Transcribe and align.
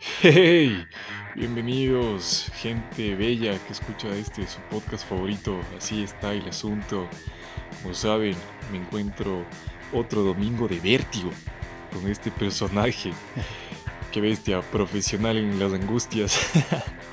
Hey, 0.00 0.86
bienvenidos, 1.34 2.50
gente 2.54 3.14
bella 3.14 3.58
que 3.66 3.72
escucha 3.72 4.08
este 4.14 4.46
su 4.46 4.60
podcast 4.70 5.08
favorito. 5.08 5.58
Así 5.76 6.02
está 6.02 6.32
el 6.32 6.48
asunto. 6.48 7.06
Como 7.82 7.94
saben, 7.94 8.36
me 8.70 8.78
encuentro 8.78 9.44
otro 9.92 10.22
domingo 10.22 10.68
de 10.68 10.78
vértigo 10.80 11.30
con 11.92 12.08
este 12.10 12.30
personaje. 12.30 13.12
Qué 14.12 14.20
bestia, 14.20 14.60
profesional 14.62 15.36
en 15.36 15.58
las 15.58 15.72
angustias. 15.72 16.38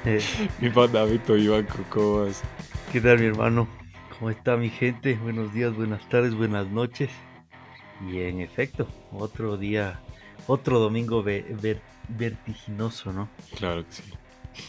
Eh, 0.05 0.21
Mi 0.61 0.69
pana 0.69 1.03
Beto 1.03 1.35
Iván 1.35 1.65
Cocobas. 1.65 2.41
¿Qué 2.91 3.01
tal 3.01 3.19
mi 3.19 3.25
hermano? 3.25 3.67
¿Cómo 4.17 4.29
está 4.29 4.55
mi 4.55 4.69
gente? 4.69 5.15
Buenos 5.15 5.53
días, 5.53 5.75
buenas 5.75 6.07
tardes, 6.07 6.33
buenas 6.35 6.67
noches. 6.67 7.09
Y 8.09 8.19
en 8.19 8.39
efecto, 8.41 8.87
otro 9.11 9.57
día, 9.57 9.99
otro 10.47 10.79
domingo 10.79 11.23
ver- 11.23 11.81
vertiginoso, 12.09 13.11
¿no? 13.13 13.29
Claro 13.57 13.85
que 13.85 13.91
sí. 13.91 14.03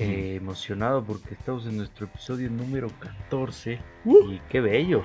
Eh, 0.01 0.35
emocionado 0.37 1.05
porque 1.05 1.35
estamos 1.35 1.65
en 1.67 1.77
nuestro 1.77 2.07
episodio 2.07 2.51
número 2.51 2.89
14 2.99 3.81
Uh. 4.05 4.33
y 4.33 4.41
qué 4.51 4.61
bello. 4.61 5.05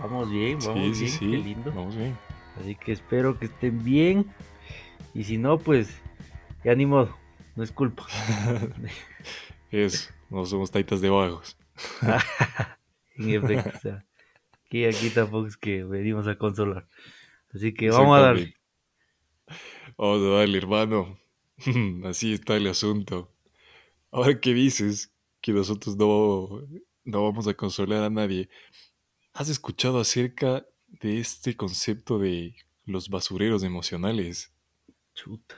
Vamos 0.00 0.30
bien, 0.30 0.58
vamos 0.64 0.96
Sí, 0.96 1.04
bien, 1.04 1.12
sí. 1.12 1.18
qué 1.18 1.36
lindo. 1.36 1.72
Vamos 1.72 1.96
bien. 1.96 2.16
Así 2.60 2.74
que 2.76 2.92
espero 2.92 3.38
que 3.38 3.46
estén 3.46 3.84
bien. 3.84 4.26
Y 5.14 5.24
si 5.24 5.36
no, 5.38 5.58
pues 5.58 6.00
ya 6.64 6.74
ni 6.74 6.86
modo, 6.86 7.14
no 7.56 7.62
es 7.62 7.72
culpa. 7.72 8.06
Eso, 9.70 10.10
no 10.30 10.46
somos 10.46 10.70
taitas 10.70 11.00
de 11.00 11.10
vagos. 11.10 11.56
En 13.18 13.30
efecto, 13.30 14.02
aquí, 14.66 14.84
aquí 14.84 15.08
tampoco 15.08 15.46
es 15.46 15.56
que 15.56 15.84
venimos 15.84 16.28
a 16.28 16.36
consolar. 16.36 16.86
Así 17.54 17.72
que 17.72 17.88
vamos 17.90 18.18
a 18.18 18.20
darle. 18.20 18.54
Vamos 19.96 20.20
a 20.22 20.36
darle, 20.38 20.58
hermano. 20.58 21.18
Así 22.04 22.32
está 22.32 22.56
el 22.56 22.66
asunto. 22.66 23.32
Ahora 24.10 24.40
que 24.40 24.54
dices 24.54 25.12
que 25.40 25.52
nosotros 25.52 25.96
no, 25.96 26.62
no 27.04 27.22
vamos 27.22 27.46
a 27.48 27.54
consolar 27.54 28.04
a 28.04 28.10
nadie, 28.10 28.48
¿has 29.32 29.48
escuchado 29.48 30.00
acerca 30.00 30.66
de 30.88 31.18
este 31.18 31.56
concepto 31.56 32.18
de 32.18 32.54
los 32.84 33.08
basureros 33.08 33.62
emocionales? 33.62 34.52
Chuta. 35.14 35.54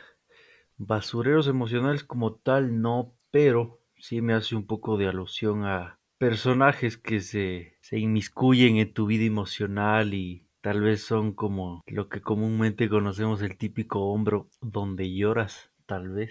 Basureros 0.77 1.49
emocionales 1.49 2.05
como 2.05 2.35
tal, 2.35 2.81
no, 2.81 3.15
pero 3.31 3.81
sí 3.99 4.21
me 4.21 4.35
hace 4.35 4.55
un 4.55 4.67
poco 4.67 4.97
de 4.97 5.09
alusión 5.09 5.65
a 5.65 5.99
personajes 6.19 6.97
que 6.97 7.21
se, 7.21 7.77
se 7.81 7.99
inmiscuyen 7.99 8.77
en 8.77 8.93
tu 8.93 9.07
vida 9.07 9.25
emocional 9.25 10.15
y 10.15 10.47
tal 10.61 10.81
vez 10.81 11.03
son 11.03 11.33
como 11.33 11.83
lo 11.87 12.09
que 12.09 12.21
comúnmente 12.21 12.89
conocemos 12.89 13.43
el 13.43 13.57
típico 13.57 14.01
hombro 14.01 14.49
donde 14.61 15.13
lloras, 15.15 15.71
tal 15.89 16.11
vez. 16.11 16.31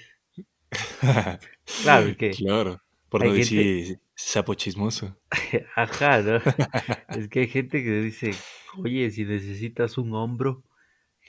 Claro, 1.83 2.15
que 2.15 2.31
Claro, 2.31 2.81
por 3.09 3.21
no 3.25 3.33
gente, 3.33 3.39
decir 3.39 3.99
sapo 4.15 4.53
chismoso. 4.53 5.17
ajá, 5.75 6.21
¿no? 6.21 6.37
Es 7.09 7.27
que 7.27 7.41
hay 7.41 7.47
gente 7.47 7.83
que 7.83 8.01
dice, 8.01 8.31
oye, 8.77 9.09
si 9.11 9.25
necesitas 9.25 9.97
un 9.97 10.13
hombro, 10.13 10.63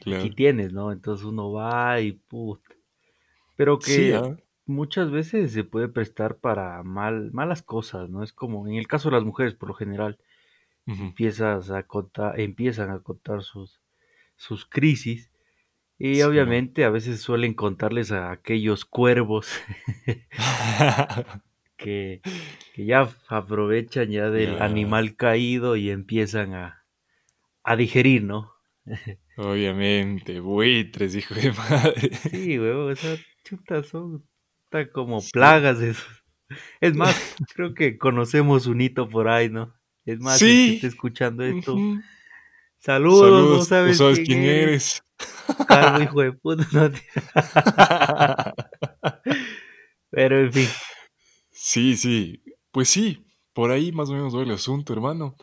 aquí 0.06 0.30
tienes, 0.30 0.72
¿no? 0.72 0.92
Entonces 0.92 1.24
uno 1.26 1.50
va 1.52 2.00
y 2.00 2.12
put. 2.12 2.60
Pero 3.56 3.80
Sí, 3.80 4.10
que 4.10 4.14
¿ah? 4.14 4.36
muchas 4.66 5.10
veces 5.10 5.52
se 5.52 5.64
puede 5.64 5.88
prestar 5.88 6.36
para 6.36 6.82
mal, 6.82 7.32
malas 7.32 7.62
cosas, 7.62 8.08
¿no? 8.10 8.22
Es 8.22 8.32
como 8.32 8.68
en 8.68 8.74
el 8.74 8.86
caso 8.86 9.08
de 9.08 9.16
las 9.16 9.24
mujeres, 9.24 9.54
por 9.54 9.68
lo 9.70 9.74
general, 9.74 10.18
empiezas 10.86 11.70
a 11.70 11.82
contar, 11.82 12.38
empiezan 12.40 12.90
a 12.90 13.00
contar 13.00 13.42
sus, 13.42 13.80
sus 14.36 14.64
crisis 14.64 15.30
y 15.98 16.22
obviamente 16.22 16.84
a 16.84 16.90
veces 16.90 17.20
suelen 17.20 17.54
contarles 17.54 18.12
a 18.12 18.30
aquellos 18.30 18.84
cuervos 18.84 19.50
que, 21.76 22.20
que 22.74 22.84
ya 22.86 23.08
aprovechan 23.28 24.10
ya 24.10 24.30
del 24.30 24.60
animal 24.60 25.16
caído 25.16 25.76
y 25.76 25.90
empiezan 25.90 26.54
a, 26.54 26.84
a 27.64 27.76
digerir, 27.76 28.22
¿no? 28.24 28.52
obviamente, 29.36 30.40
buitres, 30.40 31.14
hijo 31.14 31.34
de 31.34 31.52
madre. 31.52 32.10
Sí, 32.14 32.58
huevo, 32.58 32.90
esas 32.90 33.20
chutas 33.44 33.86
son 33.88 34.24
tan 34.70 34.88
como 34.88 35.20
Sí. 35.20 35.30
plagas 35.32 35.80
esos. 35.80 36.24
Es 36.80 36.94
más, 36.94 37.36
creo 37.54 37.74
que 37.74 37.98
conocemos 37.98 38.66
un 38.66 38.80
hito 38.80 39.08
por 39.08 39.28
ahí, 39.28 39.50
¿no? 39.50 39.74
Es 40.06 40.18
más, 40.20 40.38
Sí. 40.38 40.74
esté 40.76 40.86
escuchando 40.86 41.44
esto, 41.44 41.76
saludos, 42.78 43.30
no 43.30 43.64
Saludos, 43.64 43.68
tú 43.90 43.94
sabes 43.94 44.20
quién 44.20 44.42
eres. 44.44 45.02
Calvo 45.66 46.00
hijo 46.02 46.22
de 46.22 46.32
puta, 46.32 46.66
no 46.72 46.90
te- 46.90 47.02
Pero 50.10 50.38
en 50.40 50.52
fin, 50.52 50.80
Sí, 51.50 51.96
sí, 51.96 52.42
pues 52.70 52.88
sí, 52.88 53.24
por 53.52 53.70
ahí 53.70 53.92
más 53.92 54.08
o 54.10 54.12
menos 54.12 54.34
va 54.36 54.42
el 54.42 54.50
asunto, 54.52 54.92
hermano. 54.92 55.36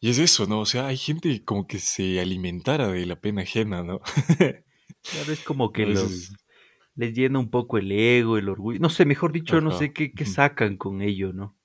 Y 0.00 0.10
es 0.10 0.18
eso, 0.18 0.46
¿no? 0.46 0.60
O 0.62 0.66
sea, 0.66 0.88
hay 0.88 0.96
gente 0.98 1.44
como 1.44 1.66
que 1.66 1.78
se 1.80 2.20
alimentara 2.20 2.88
de 2.88 3.06
la 3.06 3.20
pena 3.20 3.42
ajena, 3.42 3.82
¿no? 3.84 4.00
claro, 5.06 5.32
es 5.32 5.42
como 5.42 5.72
que 5.72 5.86
los 5.86 6.32
les 6.96 7.14
llena 7.14 7.38
un 7.40 7.50
poco 7.50 7.78
el 7.78 7.92
ego, 7.92 8.38
el 8.38 8.48
orgullo. 8.50 8.80
No 8.80 8.90
sé, 8.90 9.06
mejor 9.06 9.32
dicho, 9.32 9.60
no 9.60 9.70
ajá, 9.70 9.72
sé 9.72 9.92
qué, 9.94 10.14
qué 10.14 10.26
sacan 10.26 10.76
con 10.78 11.02
ello, 11.02 11.32
¿no? 11.32 11.56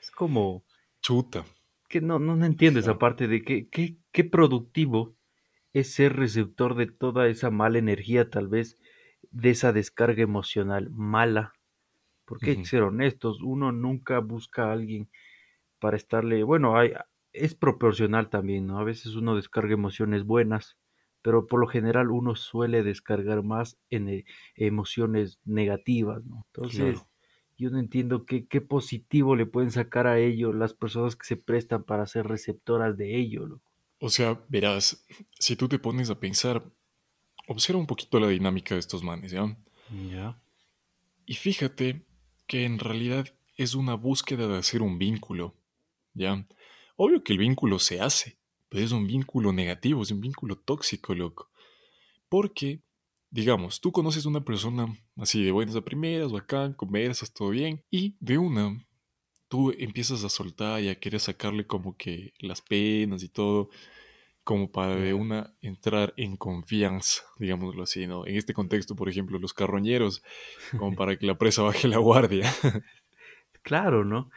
Es 0.00 0.10
como 0.10 0.64
chuta, 1.02 1.44
que 1.88 2.00
no, 2.00 2.18
no, 2.18 2.36
no 2.36 2.46
entiendo 2.46 2.80
esa 2.80 2.96
ajá, 2.96 2.98
parte 2.98 3.28
de 3.28 3.42
que, 3.42 3.68
qué, 3.68 3.98
qué 4.12 4.24
productivo 4.24 5.15
es 5.78 5.92
ser 5.94 6.16
receptor 6.16 6.74
de 6.76 6.86
toda 6.86 7.28
esa 7.28 7.50
mala 7.50 7.78
energía, 7.78 8.30
tal 8.30 8.48
vez, 8.48 8.78
de 9.30 9.50
esa 9.50 9.72
descarga 9.72 10.22
emocional 10.22 10.90
mala. 10.90 11.52
Porque 12.24 12.50
hay 12.52 12.58
que 12.58 12.66
ujú, 12.66 12.68
ser 12.68 12.82
honestos, 12.82 13.40
uno 13.42 13.72
nunca 13.72 14.18
busca 14.20 14.68
a 14.68 14.72
alguien 14.72 15.10
para 15.78 15.96
estarle, 15.96 16.42
bueno, 16.44 16.76
hay, 16.78 16.92
es 17.32 17.54
proporcional 17.54 18.30
también, 18.30 18.66
¿no? 18.66 18.78
A 18.78 18.84
veces 18.84 19.14
uno 19.16 19.36
descarga 19.36 19.74
emociones 19.74 20.24
buenas, 20.24 20.78
pero 21.22 21.46
por 21.46 21.60
lo 21.60 21.66
general 21.68 22.10
uno 22.10 22.34
suele 22.36 22.82
descargar 22.82 23.42
más 23.42 23.78
en 23.90 24.24
emociones 24.56 25.40
negativas, 25.44 26.24
¿no? 26.24 26.44
Entonces, 26.48 27.06
claro. 27.06 27.08
yo 27.56 27.70
no 27.70 27.78
entiendo 27.78 28.26
qué, 28.26 28.46
qué 28.48 28.60
positivo 28.60 29.36
le 29.36 29.46
pueden 29.46 29.70
sacar 29.70 30.06
a 30.06 30.18
ello 30.18 30.52
las 30.52 30.74
personas 30.74 31.16
que 31.16 31.26
se 31.26 31.36
prestan 31.36 31.84
para 31.84 32.06
ser 32.06 32.26
receptoras 32.26 32.96
de 32.96 33.16
ello, 33.16 33.46
loco. 33.46 33.65
O 33.98 34.10
sea, 34.10 34.44
verás, 34.48 35.06
si 35.38 35.56
tú 35.56 35.68
te 35.68 35.78
pones 35.78 36.10
a 36.10 36.20
pensar, 36.20 36.64
observa 37.46 37.80
un 37.80 37.86
poquito 37.86 38.20
la 38.20 38.28
dinámica 38.28 38.74
de 38.74 38.80
estos 38.80 39.02
manes, 39.02 39.32
¿ya? 39.32 39.56
Ya. 40.10 40.40
Y 41.24 41.34
fíjate 41.34 42.04
que 42.46 42.64
en 42.64 42.78
realidad 42.78 43.34
es 43.56 43.74
una 43.74 43.94
búsqueda 43.94 44.46
de 44.46 44.58
hacer 44.58 44.82
un 44.82 44.98
vínculo, 44.98 45.54
¿ya? 46.14 46.46
Obvio 46.96 47.22
que 47.24 47.32
el 47.32 47.38
vínculo 47.38 47.78
se 47.78 48.00
hace, 48.00 48.38
pero 48.68 48.84
es 48.84 48.92
un 48.92 49.06
vínculo 49.06 49.52
negativo, 49.52 50.02
es 50.02 50.10
un 50.10 50.20
vínculo 50.20 50.56
tóxico, 50.56 51.14
loco. 51.14 51.50
Porque, 52.28 52.82
digamos, 53.30 53.80
tú 53.80 53.92
conoces 53.92 54.26
a 54.26 54.28
una 54.28 54.44
persona 54.44 54.94
así 55.16 55.42
de 55.42 55.52
buenas 55.52 55.76
a 55.76 55.82
primeras, 55.82 56.32
bacán, 56.32 56.74
conversas, 56.74 57.32
todo 57.32 57.50
bien, 57.50 57.82
y 57.90 58.16
de 58.20 58.38
una, 58.38 58.86
tú 59.48 59.72
empiezas 59.78 60.24
a 60.24 60.28
soltar 60.28 60.82
y 60.82 60.88
a 60.88 60.98
querer 60.98 61.20
sacarle 61.20 61.66
como 61.66 61.96
que 61.96 62.32
las 62.40 62.62
penas 62.62 63.22
y 63.22 63.28
todo, 63.28 63.70
como 64.44 64.70
para 64.70 64.96
de 64.96 65.14
una 65.14 65.54
entrar 65.60 66.14
en 66.16 66.36
confianza, 66.36 67.22
digámoslo 67.38 67.82
así, 67.84 68.06
¿no? 68.06 68.26
En 68.26 68.36
este 68.36 68.54
contexto, 68.54 68.96
por 68.96 69.08
ejemplo, 69.08 69.38
los 69.38 69.54
carroñeros, 69.54 70.22
como 70.78 70.94
para 70.96 71.16
que 71.18 71.26
la 71.26 71.38
presa 71.38 71.62
baje 71.62 71.88
la 71.88 71.98
guardia. 71.98 72.52
Claro, 73.62 74.04
¿no? 74.04 74.30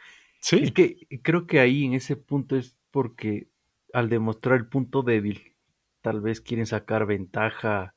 Es 0.56 0.70
Sí. 0.70 0.70
que 0.72 1.06
creo 1.22 1.46
que 1.46 1.60
ahí 1.60 1.84
en 1.84 1.94
ese 1.94 2.16
punto 2.16 2.56
es 2.56 2.76
porque 2.90 3.48
al 3.92 4.08
demostrar 4.08 4.56
el 4.58 4.66
punto 4.66 5.02
débil, 5.02 5.54
tal 6.02 6.20
vez 6.20 6.40
quieren 6.40 6.66
sacar 6.66 7.06
ventaja 7.06 7.94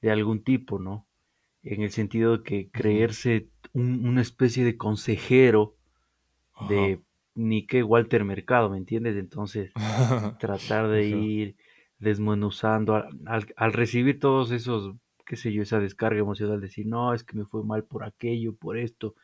de 0.00 0.10
algún 0.10 0.42
tipo, 0.42 0.78
¿no? 0.78 1.06
En 1.62 1.82
el 1.82 1.90
sentido 1.90 2.38
de 2.38 2.42
que 2.44 2.70
creerse 2.70 3.48
un- 3.72 4.06
una 4.06 4.22
especie 4.22 4.64
de 4.64 4.76
consejero. 4.76 5.76
De 6.58 7.00
ni 7.34 7.66
que 7.66 7.82
Walter 7.82 8.24
Mercado, 8.24 8.70
¿me 8.70 8.78
entiendes? 8.78 9.16
Entonces, 9.16 9.72
tratar 10.38 10.88
de 10.88 11.06
ir 11.06 11.56
desmenuzando 11.98 12.94
al, 12.96 13.08
al- 13.26 13.54
al 13.56 13.72
recibir 13.72 14.18
todos 14.20 14.50
esos, 14.50 14.94
qué 15.26 15.36
sé 15.36 15.52
yo, 15.52 15.62
esa 15.62 15.80
descarga 15.80 16.20
emocional, 16.20 16.60
decir, 16.60 16.86
no, 16.86 17.14
es 17.14 17.24
que 17.24 17.36
me 17.36 17.44
fue 17.44 17.64
mal 17.64 17.84
por 17.84 18.04
aquello, 18.04 18.54
por 18.54 18.76
esto. 18.78 19.14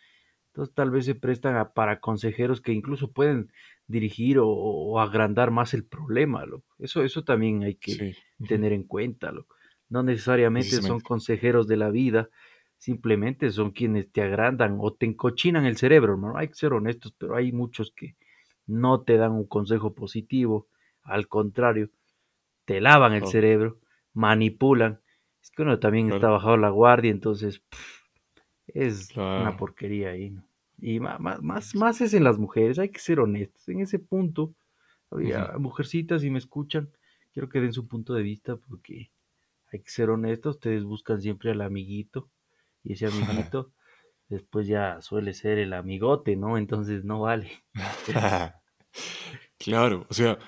Entonces 0.48 0.74
tal 0.74 0.90
vez 0.90 1.04
se 1.06 1.14
prestan 1.14 1.56
a- 1.56 1.72
para 1.72 2.00
consejeros 2.00 2.60
que 2.60 2.72
incluso 2.72 3.12
pueden 3.12 3.52
dirigir 3.86 4.38
o, 4.38 4.48
o 4.48 5.00
agrandar 5.00 5.50
más 5.50 5.74
el 5.74 5.84
problema, 5.84 6.44
loco. 6.46 6.74
Eso, 6.78 7.02
eso 7.04 7.22
también 7.24 7.62
hay 7.62 7.76
que 7.76 7.92
Sí. 7.94 8.14
Tener 8.46 8.72
en 8.72 8.84
cuenta, 8.84 9.32
loco. 9.32 9.54
No 9.90 10.02
necesariamente 10.02 10.80
son 10.80 11.00
consejeros 11.00 11.66
de 11.68 11.76
la 11.76 11.90
vida, 11.90 12.30
simplemente 12.80 13.50
son 13.50 13.72
quienes 13.72 14.10
te 14.10 14.22
agrandan 14.22 14.78
o 14.80 14.94
te 14.94 15.04
encochinan 15.04 15.66
el 15.66 15.76
cerebro, 15.76 16.16
¿no? 16.16 16.38
Hay 16.38 16.48
que 16.48 16.54
ser 16.54 16.72
honestos, 16.72 17.14
pero 17.16 17.36
hay 17.36 17.52
muchos 17.52 17.92
que 17.92 18.16
no 18.66 19.02
te 19.02 19.18
dan 19.18 19.32
un 19.32 19.46
consejo 19.46 19.94
positivo, 19.94 20.66
al 21.02 21.28
contrario, 21.28 21.90
te 22.64 22.80
lavan 22.80 23.12
el 23.12 23.26
cerebro, 23.26 23.78
manipulan. 24.14 24.98
Es 25.42 25.50
que 25.50 25.60
uno 25.60 25.78
también 25.78 26.10
está 26.10 26.30
bajado 26.30 26.56
la 26.56 26.70
guardia, 26.70 27.10
entonces 27.10 27.62
Es 28.66 29.14
una 29.14 29.58
porquería 29.58 30.10
ahí, 30.10 30.30
¿no? 30.30 30.42
Y 30.78 31.00
más, 31.00 31.74
más, 31.74 32.00
es 32.00 32.14
en 32.14 32.24
las 32.24 32.38
mujeres, 32.38 32.78
hay 32.78 32.88
que 32.88 33.00
ser 33.00 33.20
honestos. 33.20 33.68
En 33.68 33.80
ese 33.80 33.98
punto, 33.98 34.54
había 35.10 35.52
mujercitas, 35.58 36.22
si 36.22 36.30
me 36.30 36.38
escuchan, 36.38 36.88
quiero 37.34 37.50
que 37.50 37.60
den 37.60 37.74
su 37.74 37.86
punto 37.86 38.14
de 38.14 38.22
vista 38.22 38.56
porque 38.56 39.10
hay 39.70 39.80
que 39.80 39.90
ser 39.90 40.08
honestos. 40.08 40.56
Ustedes 40.56 40.84
buscan 40.84 41.20
siempre 41.20 41.50
al 41.50 41.60
amiguito 41.60 42.30
y 42.84 42.94
ese 42.94 43.06
amiguito 43.06 43.72
después 44.28 44.66
ya 44.66 45.00
suele 45.00 45.34
ser 45.34 45.58
el 45.58 45.72
amigote, 45.72 46.36
¿no? 46.36 46.56
Entonces 46.56 47.04
no 47.04 47.20
vale. 47.20 47.64
Claro, 49.58 50.06
o 50.08 50.14
sea, 50.14 50.38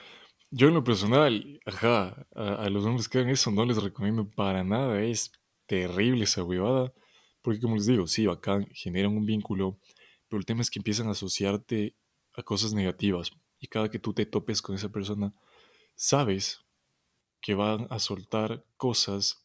yo 0.50 0.68
en 0.68 0.74
lo 0.74 0.84
personal, 0.84 1.60
ajá, 1.66 2.26
a, 2.34 2.54
a 2.54 2.70
los 2.70 2.84
hombres 2.84 3.08
que 3.08 3.18
hagan 3.18 3.30
eso 3.30 3.50
no 3.50 3.64
les 3.64 3.82
recomiendo 3.82 4.28
para 4.30 4.64
nada, 4.64 5.02
es 5.02 5.32
terrible 5.66 6.24
esa 6.24 6.42
huevada, 6.44 6.92
porque 7.42 7.60
como 7.60 7.74
les 7.76 7.86
digo, 7.86 8.06
sí, 8.06 8.26
bacán, 8.26 8.66
generan 8.72 9.16
un 9.16 9.26
vínculo, 9.26 9.78
pero 10.28 10.38
el 10.40 10.46
tema 10.46 10.62
es 10.62 10.70
que 10.70 10.78
empiezan 10.78 11.08
a 11.08 11.12
asociarte 11.12 11.94
a 12.34 12.42
cosas 12.42 12.72
negativas 12.72 13.30
y 13.60 13.66
cada 13.68 13.90
que 13.90 13.98
tú 13.98 14.14
te 14.14 14.26
topes 14.26 14.62
con 14.62 14.74
esa 14.74 14.88
persona, 14.88 15.34
sabes 15.94 16.62
que 17.40 17.54
van 17.54 17.86
a 17.90 17.98
soltar 17.98 18.64
cosas 18.76 19.41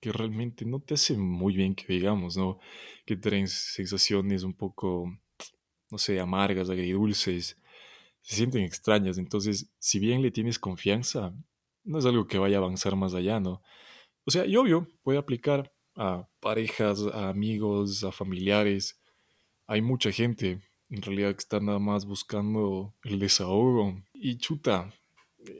que 0.00 0.12
realmente 0.12 0.64
no 0.64 0.80
te 0.80 0.94
hacen 0.94 1.20
muy 1.20 1.54
bien, 1.56 1.74
que 1.74 1.92
digamos, 1.92 2.36
¿no? 2.36 2.58
Que 3.04 3.16
traen 3.16 3.48
sensaciones 3.48 4.42
un 4.42 4.54
poco, 4.54 5.12
no 5.90 5.98
sé, 5.98 6.20
amargas, 6.20 6.70
agridulces, 6.70 7.56
se 8.22 8.36
sienten 8.36 8.62
extrañas. 8.62 9.18
Entonces, 9.18 9.70
si 9.78 9.98
bien 9.98 10.22
le 10.22 10.30
tienes 10.30 10.58
confianza, 10.58 11.34
no 11.84 11.98
es 11.98 12.06
algo 12.06 12.26
que 12.26 12.38
vaya 12.38 12.58
a 12.58 12.60
avanzar 12.60 12.96
más 12.96 13.14
allá, 13.14 13.40
¿no? 13.40 13.62
O 14.24 14.30
sea, 14.30 14.44
y 14.46 14.56
obvio, 14.56 14.86
puede 15.02 15.18
aplicar 15.18 15.72
a 15.96 16.28
parejas, 16.40 17.02
a 17.12 17.30
amigos, 17.30 18.04
a 18.04 18.12
familiares. 18.12 19.00
Hay 19.66 19.82
mucha 19.82 20.12
gente, 20.12 20.60
en 20.90 21.02
realidad, 21.02 21.32
que 21.32 21.38
está 21.38 21.60
nada 21.60 21.78
más 21.78 22.04
buscando 22.04 22.94
el 23.02 23.18
desahogo. 23.18 24.00
Y 24.12 24.36
chuta, 24.36 24.92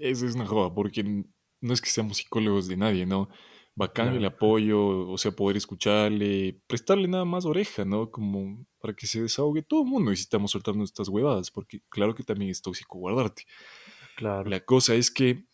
eso 0.01 0.27
es 0.27 0.35
una 0.35 0.47
joda, 0.47 0.75
porque 0.75 1.03
no 1.03 1.73
es 1.73 1.81
que 1.81 1.91
seamos 1.91 2.19
psicólogos 2.19 2.69
de 2.69 2.77
nadie, 2.77 3.07
¿no? 3.07 3.29
Bacán 3.79 4.17
el 4.17 4.25
apoyo, 4.25 5.09
o 5.09 5.17
sea, 5.19 5.31
poder 5.31 5.57
escucharle, 5.57 6.61
prestarle 6.67 7.07
nada 7.07 7.25
más 7.25 7.45
oreja, 7.45 7.85
¿no? 7.85 8.11
Como 8.11 8.67
para 8.81 8.93
que 8.93 9.07
se 9.07 9.23
desahogue 9.23 9.63
todo 9.63 9.83
el 9.85 9.89
mundo 9.89 10.11
necesitamos 10.11 10.51
soltar 10.51 10.75
nuestras 10.75 11.09
huevadas, 11.09 11.53
porque 11.53 11.81
claro 11.89 12.13
que 12.13 12.25
también 12.25 12.51
es 12.51 12.61
tóxico 12.61 12.99
guardarte. 12.99 13.45
claro. 14.17 14.51
La 14.51 14.59
cosa 14.65 14.97
es 14.97 15.13
que 15.13 15.45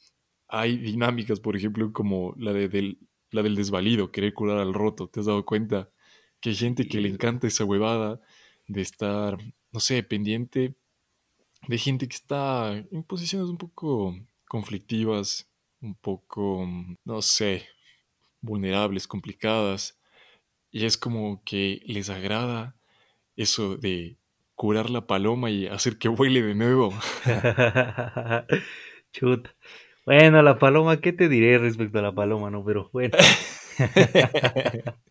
hay 0.48 0.78
dinámicas, 0.78 1.38
por 1.38 1.54
ejemplo, 1.54 1.92
como 1.92 2.34
la, 2.38 2.54
de, 2.54 2.70
del, 2.70 2.98
la 3.30 3.42
del 3.42 3.56
desvalido, 3.56 4.10
querer 4.10 4.32
curar 4.32 4.56
al 4.56 4.72
roto. 4.72 5.06
¿Te 5.08 5.20
has 5.20 5.26
dado 5.26 5.44
cuenta 5.44 5.90
que 6.40 6.48
hay 6.48 6.56
gente 6.56 6.88
que 6.88 7.02
le 7.02 7.10
encanta 7.10 7.46
esa 7.46 7.66
huevada 7.66 8.22
de 8.68 8.80
estar, 8.80 9.36
no 9.70 9.80
sé, 9.80 10.02
pendiente 10.02 10.76
de 11.68 11.76
gente 11.78 12.08
que 12.08 12.16
está 12.16 12.74
en 12.74 13.02
posiciones 13.02 13.50
un 13.50 13.58
poco 13.58 14.16
conflictivas, 14.48 15.46
un 15.82 15.94
poco, 15.94 16.66
no 17.04 17.20
sé, 17.20 17.66
vulnerables, 18.44 19.08
complicadas? 19.08 19.98
Y 20.70 20.86
es 20.86 20.98
como 20.98 21.42
que 21.44 21.80
les 21.86 22.10
agrada 22.10 22.76
eso 23.36 23.76
de 23.76 24.16
curar 24.54 24.90
la 24.90 25.06
paloma 25.06 25.50
y 25.50 25.66
hacer 25.66 25.98
que 25.98 26.08
vuele 26.08 26.42
de 26.42 26.54
nuevo. 26.54 26.92
Chuta. 29.12 29.54
Bueno, 30.06 30.42
la 30.42 30.58
paloma, 30.58 31.00
¿qué 31.00 31.12
te 31.12 31.28
diré 31.28 31.58
respecto 31.58 31.98
a 31.98 32.02
la 32.02 32.14
paloma, 32.14 32.50
no? 32.50 32.64
Pero 32.64 32.90
bueno. 32.92 33.16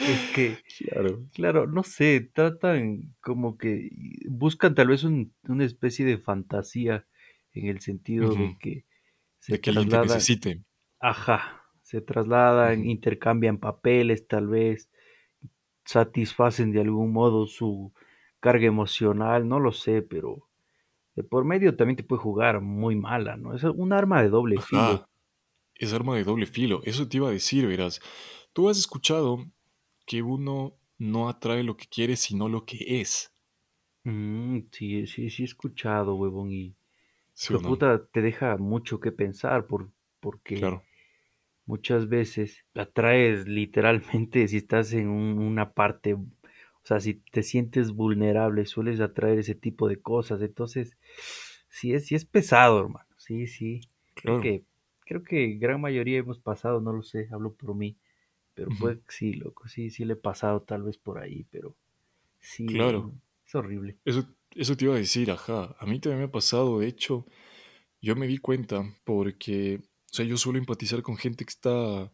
Es 0.00 0.24
que, 0.32 0.56
claro. 0.78 1.24
claro, 1.34 1.66
no 1.66 1.82
sé, 1.82 2.30
tratan 2.32 3.14
como 3.20 3.58
que 3.58 3.90
buscan 4.28 4.74
tal 4.74 4.88
vez 4.88 5.04
un- 5.04 5.34
una 5.48 5.64
especie 5.64 6.04
de 6.06 6.18
fantasía 6.18 7.06
en 7.52 7.66
el 7.68 7.80
sentido 7.80 8.30
de 8.30 8.56
que 8.60 8.84
se 9.40 9.54
De 9.54 9.60
que 9.60 9.70
alguien 9.70 9.88
te 9.88 9.98
necesite. 9.98 10.62
ajá, 11.00 11.57
se 11.88 12.02
trasladan, 12.02 12.84
intercambian 12.84 13.56
papeles 13.56 14.28
tal 14.28 14.46
vez, 14.46 14.90
satisfacen 15.86 16.70
de 16.70 16.82
algún 16.82 17.14
modo 17.14 17.46
su 17.46 17.94
carga 18.40 18.66
emocional, 18.66 19.48
no 19.48 19.58
lo 19.58 19.72
sé, 19.72 20.02
pero 20.02 20.50
de 21.16 21.24
por 21.24 21.46
medio 21.46 21.76
también 21.76 21.96
te 21.96 22.04
puede 22.04 22.20
jugar 22.20 22.60
muy 22.60 22.94
mala, 22.94 23.38
¿no? 23.38 23.54
Es 23.54 23.64
un 23.64 23.94
arma 23.94 24.22
de 24.22 24.28
doble 24.28 24.60
filo. 24.60 25.08
Es 25.76 25.94
arma 25.94 26.14
de 26.16 26.24
doble 26.24 26.44
filo. 26.44 26.82
Eso 26.84 27.08
te 27.08 27.16
iba 27.16 27.28
a 27.28 27.32
decir, 27.32 27.66
verás. 27.66 28.02
Tú 28.52 28.68
has 28.68 28.76
escuchado 28.76 29.46
que 30.06 30.20
uno 30.20 30.74
no 30.98 31.30
atrae 31.30 31.62
lo 31.62 31.78
que 31.78 31.86
quiere, 31.86 32.16
sino 32.16 32.50
lo 32.50 32.66
que 32.66 33.00
es. 33.00 33.32
Mm, 34.04 34.60
sí, 34.72 35.06
sí, 35.06 35.30
sí 35.30 35.42
he 35.42 35.46
escuchado, 35.46 36.16
huevón, 36.16 36.52
y 36.52 36.76
¿Sí 37.32 37.54
no? 37.54 37.60
puta, 37.62 38.04
te 38.06 38.20
deja 38.20 38.58
mucho 38.58 39.00
que 39.00 39.10
pensar 39.12 39.66
por, 39.66 39.90
porque 40.20 40.58
Claro. 40.58 40.82
Muchas 41.68 42.08
veces 42.10 42.64
la 42.74 42.86
traes 42.92 43.48
literalmente 43.48 44.48
si 44.48 44.58
estás 44.58 44.92
en 44.94 45.08
un- 45.10 45.38
una 45.40 45.74
parte, 45.74 46.14
o 46.14 46.26
sea, 46.84 47.00
si 47.00 47.14
te 47.16 47.44
sientes 47.44 47.92
vulnerable, 47.92 48.66
sueles 48.66 49.00
atraer 49.00 49.40
ese 49.40 49.54
tipo 49.56 49.88
de 49.88 50.00
cosas. 50.02 50.42
Entonces, 50.42 50.96
sí 51.68 51.92
es, 51.94 52.06
sí 52.06 52.14
es 52.16 52.24
pesado, 52.24 52.80
hermano. 52.80 53.08
Sí, 53.18 53.46
sí. 53.46 53.80
Creo 54.14 54.36
que, 54.40 54.64
creo 55.06 55.22
que 55.24 55.54
gran 55.54 55.80
mayoría 55.80 56.18
hemos 56.18 56.38
pasado, 56.40 56.80
no 56.80 56.92
lo 56.92 57.02
sé, 57.02 57.28
hablo 57.32 57.54
por 57.54 57.74
mí, 57.76 57.96
pero 58.54 58.72
pues 58.74 58.98
sí, 59.08 59.34
loco, 59.34 59.68
sí, 59.68 59.90
sí 59.90 60.04
le 60.04 60.14
he 60.14 60.16
pasado 60.16 60.62
tal 60.62 60.82
vez 60.84 60.98
por 60.98 61.18
ahí, 61.20 61.46
pero 61.50 61.76
sí, 62.40 62.72
Claro. 62.72 63.12
es 63.46 63.54
horrible. 63.56 63.98
Eso, 64.04 64.26
eso 64.54 64.76
te 64.76 64.84
iba 64.86 64.94
a 64.94 64.98
decir, 64.98 65.30
ajá. 65.30 65.76
A 65.78 65.86
mí 65.86 66.00
también 66.00 66.20
me 66.20 66.24
ha 66.26 66.32
pasado, 66.32 66.80
de 66.80 66.88
hecho, 66.88 67.26
yo 68.02 68.16
me 68.16 68.26
di 68.26 68.38
cuenta 68.38 68.84
porque, 69.04 69.82
o 70.10 70.14
sea, 70.14 70.24
yo 70.24 70.36
suelo 70.36 70.58
empatizar 70.58 71.02
con 71.02 71.16
gente 71.16 71.44
que 71.44 71.50
está 71.50 72.10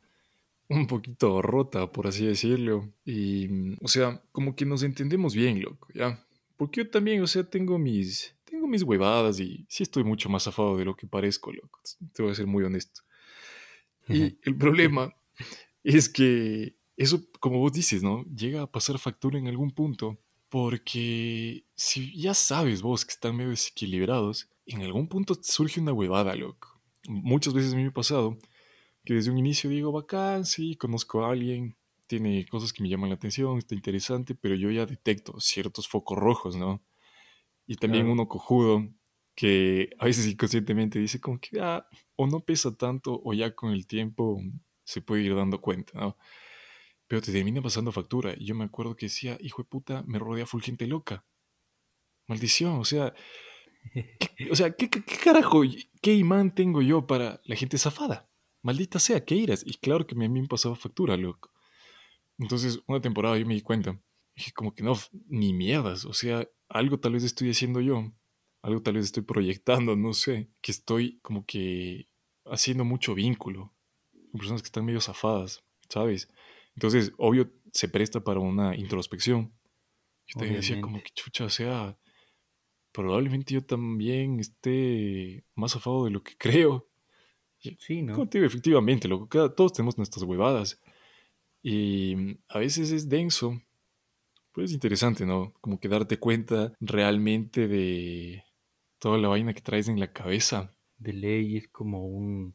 un 0.68 0.86
poquito 0.86 1.42
rota, 1.42 1.92
por 1.92 2.06
así 2.06 2.26
decirlo. 2.26 2.92
Y, 3.04 3.48
mm, 3.48 3.76
o 3.82 3.88
sea, 3.88 4.22
como 4.32 4.56
que 4.56 4.66
nos 4.66 4.82
entendemos 4.82 5.34
bien, 5.34 5.62
loco, 5.62 5.88
¿ya? 5.94 6.24
Porque 6.56 6.82
yo 6.82 6.90
también, 6.90 7.22
o 7.22 7.26
sea, 7.26 7.44
tengo 7.44 7.78
mis, 7.78 8.34
tengo 8.44 8.66
mis 8.66 8.82
huevadas 8.82 9.40
y 9.40 9.66
sí 9.68 9.82
estoy 9.82 10.04
mucho 10.04 10.28
más 10.28 10.44
zafado 10.44 10.76
de 10.76 10.84
lo 10.84 10.96
que 10.96 11.06
parezco, 11.06 11.52
loco. 11.52 11.80
Te 12.12 12.22
voy 12.22 12.32
a 12.32 12.34
ser 12.34 12.46
muy 12.46 12.64
honesto. 12.64 13.02
Y 14.08 14.38
el 14.42 14.56
problema 14.56 15.14
es 15.82 16.08
que 16.08 16.76
eso, 16.96 17.22
como 17.40 17.58
vos 17.58 17.72
dices, 17.72 18.02
¿no? 18.02 18.24
Llega 18.24 18.62
a 18.62 18.70
pasar 18.70 18.98
factura 18.98 19.38
en 19.38 19.48
algún 19.48 19.70
punto 19.70 20.18
porque 20.48 21.64
si 21.74 22.16
ya 22.16 22.34
sabes 22.34 22.82
vos 22.82 23.04
que 23.04 23.12
están 23.12 23.34
medio 23.34 23.50
desequilibrados, 23.50 24.48
en 24.66 24.82
algún 24.82 25.08
punto 25.08 25.34
surge 25.42 25.80
una 25.80 25.92
huevada, 25.92 26.36
loco. 26.36 26.73
Muchas 27.08 27.54
veces 27.54 27.72
a 27.72 27.76
mí 27.76 27.82
me 27.82 27.88
ha 27.90 27.92
pasado 27.92 28.38
que 29.04 29.14
desde 29.14 29.30
un 29.30 29.38
inicio 29.38 29.70
digo, 29.70 29.92
bacán, 29.92 30.44
sí, 30.46 30.76
conozco 30.76 31.24
a 31.24 31.30
alguien, 31.32 31.76
tiene 32.06 32.46
cosas 32.46 32.72
que 32.72 32.82
me 32.82 32.88
llaman 32.88 33.10
la 33.10 33.16
atención, 33.16 33.58
está 33.58 33.74
interesante, 33.74 34.34
pero 34.34 34.54
yo 34.54 34.70
ya 34.70 34.86
detecto 34.86 35.40
ciertos 35.40 35.88
focos 35.88 36.18
rojos, 36.18 36.56
¿no? 36.56 36.84
Y 37.66 37.76
también 37.76 38.06
Claro. 38.06 38.12
uno 38.12 38.28
cojudo 38.28 38.88
que 39.34 39.90
a 39.98 40.06
veces 40.06 40.26
inconscientemente 40.26 40.98
dice 40.98 41.20
como 41.20 41.40
que 41.40 41.60
ah, 41.60 41.86
o 42.16 42.26
no 42.26 42.40
pesa 42.40 42.76
tanto 42.76 43.20
o 43.24 43.34
ya 43.34 43.54
con 43.54 43.72
el 43.72 43.86
tiempo 43.86 44.40
se 44.84 45.00
puede 45.02 45.22
ir 45.22 45.34
dando 45.34 45.60
cuenta, 45.60 45.98
¿no? 45.98 46.16
Pero 47.08 47.22
te 47.22 47.32
termina 47.32 47.62
pasando 47.62 47.92
factura. 47.92 48.34
Y 48.38 48.46
yo 48.46 48.54
me 48.54 48.64
acuerdo 48.64 48.96
que 48.96 49.06
decía, 49.06 49.38
hijo 49.40 49.62
de 49.62 49.68
puta, 49.68 50.02
me 50.06 50.18
rodea 50.18 50.46
full 50.46 50.62
gente 50.62 50.86
loca. 50.86 51.26
Maldición, 52.26 52.78
o 52.78 52.84
sea, 52.84 53.14
¿qué, 53.92 54.48
o 54.50 54.56
sea, 54.56 54.72
¿qué, 54.72 54.88
qué, 54.88 55.02
qué 55.02 55.16
carajo, 55.16 55.62
qué 56.00 56.14
imán 56.14 56.54
tengo 56.54 56.82
yo 56.82 57.06
para 57.06 57.40
la 57.44 57.56
gente 57.56 57.78
zafada? 57.78 58.28
Maldita 58.62 58.98
sea, 58.98 59.24
qué 59.24 59.34
iras. 59.34 59.62
Y 59.66 59.74
claro 59.74 60.06
que 60.06 60.14
a 60.14 60.18
mí 60.18 60.28
me 60.28 60.48
pasaba 60.48 60.74
factura, 60.74 61.16
loco. 61.16 61.52
Entonces, 62.38 62.80
una 62.86 63.00
temporada 63.00 63.36
yo 63.36 63.46
me 63.46 63.54
di 63.54 63.60
cuenta. 63.60 64.00
Dije, 64.34 64.52
como 64.52 64.74
que 64.74 64.82
no, 64.82 64.98
ni 65.28 65.52
mierdas. 65.52 66.04
O 66.06 66.14
sea, 66.14 66.48
algo 66.68 66.98
tal 66.98 67.12
vez 67.12 67.24
estoy 67.24 67.50
haciendo 67.50 67.80
yo. 67.80 68.12
Algo 68.62 68.80
tal 68.82 68.94
vez 68.94 69.04
estoy 69.04 69.22
proyectando, 69.22 69.96
no 69.96 70.14
sé. 70.14 70.48
Que 70.62 70.72
estoy 70.72 71.18
como 71.20 71.44
que 71.44 72.08
haciendo 72.46 72.84
mucho 72.84 73.14
vínculo 73.14 73.74
con 74.30 74.38
personas 74.38 74.62
que 74.62 74.66
están 74.66 74.84
medio 74.84 75.00
zafadas, 75.00 75.62
¿sabes? 75.88 76.28
Entonces, 76.74 77.12
obvio, 77.18 77.52
se 77.72 77.88
presta 77.88 78.24
para 78.24 78.40
una 78.40 78.74
introspección. 78.76 79.52
Yo 80.26 80.38
también 80.38 80.56
decía 80.56 80.80
como 80.80 81.02
que 81.02 81.10
chucha, 81.14 81.44
o 81.44 81.50
sea, 81.50 81.96
probablemente 82.94 83.52
yo 83.54 83.64
también 83.66 84.38
esté 84.38 85.44
más 85.56 85.72
zafado 85.72 86.04
de 86.04 86.12
lo 86.12 86.22
que 86.22 86.36
creo. 86.38 86.88
Sí, 87.78 88.02
¿no? 88.02 88.12
como 88.14 88.28
te 88.28 88.38
digo, 88.38 88.46
efectivamente, 88.46 89.08
loco, 89.08 89.26
cada, 89.26 89.54
todos 89.54 89.72
tenemos 89.72 89.96
nuestras 89.96 90.22
huevadas. 90.24 90.80
Y 91.62 92.36
a 92.48 92.58
veces 92.58 92.92
es 92.92 93.08
denso, 93.08 93.58
pues 94.52 94.70
es 94.70 94.74
interesante, 94.74 95.24
¿no? 95.24 95.54
Como 95.62 95.80
que 95.80 95.88
darte 95.88 96.18
cuenta 96.18 96.74
realmente 96.80 97.66
de 97.66 98.44
toda 98.98 99.16
la 99.16 99.28
vaina 99.28 99.54
que 99.54 99.62
traes 99.62 99.88
en 99.88 99.98
la 99.98 100.12
cabeza. 100.12 100.74
De 100.98 101.14
ley 101.14 101.56
es 101.56 101.68
como 101.68 102.06
un... 102.06 102.54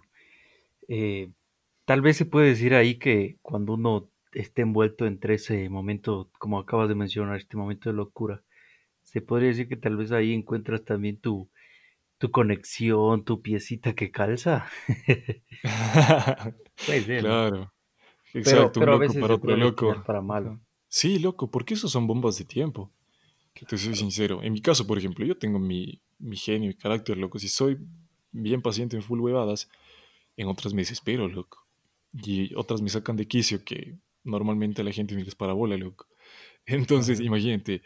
eh, 0.87 1.31
tal 1.85 2.01
vez 2.01 2.17
se 2.17 2.25
puede 2.25 2.49
decir 2.49 2.75
ahí 2.75 2.99
que 2.99 3.39
cuando 3.41 3.73
uno 3.73 4.11
esté 4.31 4.61
envuelto 4.61 5.07
entre 5.07 5.33
ese 5.35 5.69
momento, 5.69 6.29
como 6.37 6.59
acabas 6.59 6.87
de 6.87 6.95
mencionar, 6.95 7.37
este 7.37 7.57
momento 7.57 7.89
de 7.89 7.95
locura. 7.95 8.43
Se 9.11 9.21
podría 9.21 9.49
decir 9.49 9.67
que 9.67 9.77
tal 9.77 9.97
vez 9.97 10.11
ahí 10.11 10.33
encuentras 10.33 10.83
también 10.85 11.17
tu, 11.19 11.49
tu 12.19 12.31
conexión, 12.31 13.25
tu 13.25 13.41
piecita 13.41 13.95
que 13.95 14.11
calza. 14.11 14.67
Puede 16.85 17.03
ser, 17.05 17.25
¿no? 17.25 17.37
Claro, 17.37 17.73
Pero, 18.41 18.41
exacto, 18.41 18.79
un 18.81 18.85
pero 18.85 18.93
a 18.93 18.97
loco 18.97 18.97
veces 18.97 19.21
para 19.21 19.35
otro 19.35 19.55
loco. 19.57 20.03
para 20.05 20.21
malo. 20.21 20.59
Sí, 20.87 21.19
loco, 21.19 21.51
porque 21.51 21.75
esos 21.75 21.91
son 21.91 22.07
bombas 22.07 22.37
de 22.37 22.45
tiempo. 22.45 22.91
Te 23.67 23.77
soy 23.77 23.95
Claro, 23.95 23.95
sincero. 23.95 24.43
En 24.43 24.53
mi 24.53 24.61
caso, 24.61 24.87
por 24.87 24.97
ejemplo, 24.97 25.25
yo 25.25 25.37
tengo 25.37 25.59
mi, 25.59 26.01
mi 26.19 26.37
genio 26.37 26.71
y 26.71 26.75
carácter, 26.75 27.17
loco. 27.17 27.39
Si 27.39 27.49
soy 27.49 27.77
bien 28.31 28.61
paciente 28.61 28.95
en 28.97 29.03
full 29.03 29.19
huevadas, 29.21 29.69
en 30.37 30.47
otras 30.47 30.73
me 30.73 30.81
desespero, 30.83 31.27
loco. 31.27 31.67
Y 32.13 32.53
otras 32.55 32.81
me 32.81 32.89
sacan 32.89 33.17
de 33.17 33.27
quicio 33.27 33.63
que 33.63 33.97
normalmente 34.23 34.81
a 34.81 34.85
la 34.85 34.91
gente 34.91 35.15
ni 35.15 35.23
les 35.23 35.35
para 35.35 35.53
bola, 35.53 35.77
loco. 35.77 36.07
Entonces, 36.65 37.19
claro. 37.19 37.27
imagínate, 37.27 37.83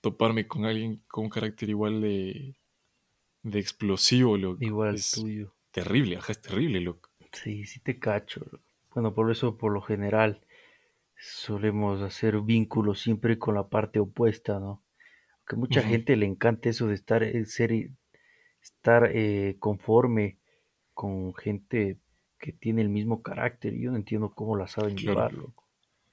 toparme 0.00 0.46
con 0.48 0.64
alguien 0.64 1.02
con 1.08 1.24
un 1.24 1.30
carácter 1.30 1.70
igual 1.70 2.00
de, 2.02 2.56
de 3.42 3.58
explosivo, 3.60 4.36
loco. 4.38 4.60
Igual 4.60 4.90
al 4.90 4.94
Es 4.94 5.10
tuyo. 5.10 5.56
terrible, 5.72 6.16
ajá, 6.18 6.32
es 6.32 6.42
terrible, 6.42 6.80
loco. 6.80 7.10
Sí, 7.32 7.64
sí 7.64 7.80
te 7.80 7.98
cacho. 7.98 8.40
Bueno, 8.94 9.14
por 9.14 9.30
eso, 9.30 9.56
por 9.56 9.72
lo 9.72 9.80
general, 9.82 10.40
solemos 11.16 12.02
hacer 12.02 12.40
vínculos 12.42 13.00
siempre 13.00 13.38
con 13.38 13.54
la 13.56 13.68
parte 13.68 14.00
opuesta, 14.00 14.60
¿no? 14.60 14.84
Que 15.48 15.56
mucha 15.56 15.82
gente 15.82 16.16
le 16.16 16.26
encanta 16.26 16.70
eso 16.70 16.88
de 16.88 16.94
estar, 16.94 17.22
eh, 17.24 17.46
ser, 17.46 17.72
estar 18.62 19.10
eh, 19.14 19.56
conforme 19.60 20.38
con 20.94 21.34
gente 21.34 22.00
que 22.38 22.52
tiene 22.52 22.82
el 22.82 22.90
mismo 22.90 23.22
carácter. 23.22 23.74
y 23.74 23.82
Yo 23.84 23.90
no 23.92 23.98
entiendo 23.98 24.34
cómo 24.34 24.56
la 24.56 24.68
saben 24.68 24.96
claro. 24.96 25.00
llevar, 25.00 25.34
loco. 25.34 25.68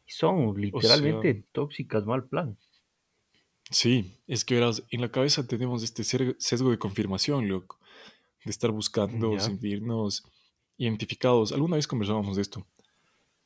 Y 0.07 0.11
son 0.11 0.59
O 0.71 0.81
sea, 0.81 0.99
literalmente 1.01 1.45
tóxicas, 1.51 2.05
mal 2.05 2.27
plan. 2.27 2.57
Sí, 3.69 4.15
es 4.27 4.45
que 4.45 4.55
verás, 4.55 4.83
en 4.91 5.01
la 5.01 5.11
cabeza 5.11 5.47
tenemos 5.47 5.83
este 5.83 6.03
sesgo 6.03 6.71
de 6.71 6.77
confirmación, 6.79 7.47
loco. 7.47 7.79
De 8.45 8.51
estar 8.51 8.71
buscando 8.71 9.39
sentirnos 9.39 10.23
identificados. 10.77 11.51
Alguna 11.51 11.75
vez 11.75 11.87
conversábamos 11.87 12.35
de 12.37 12.41
esto. 12.43 12.65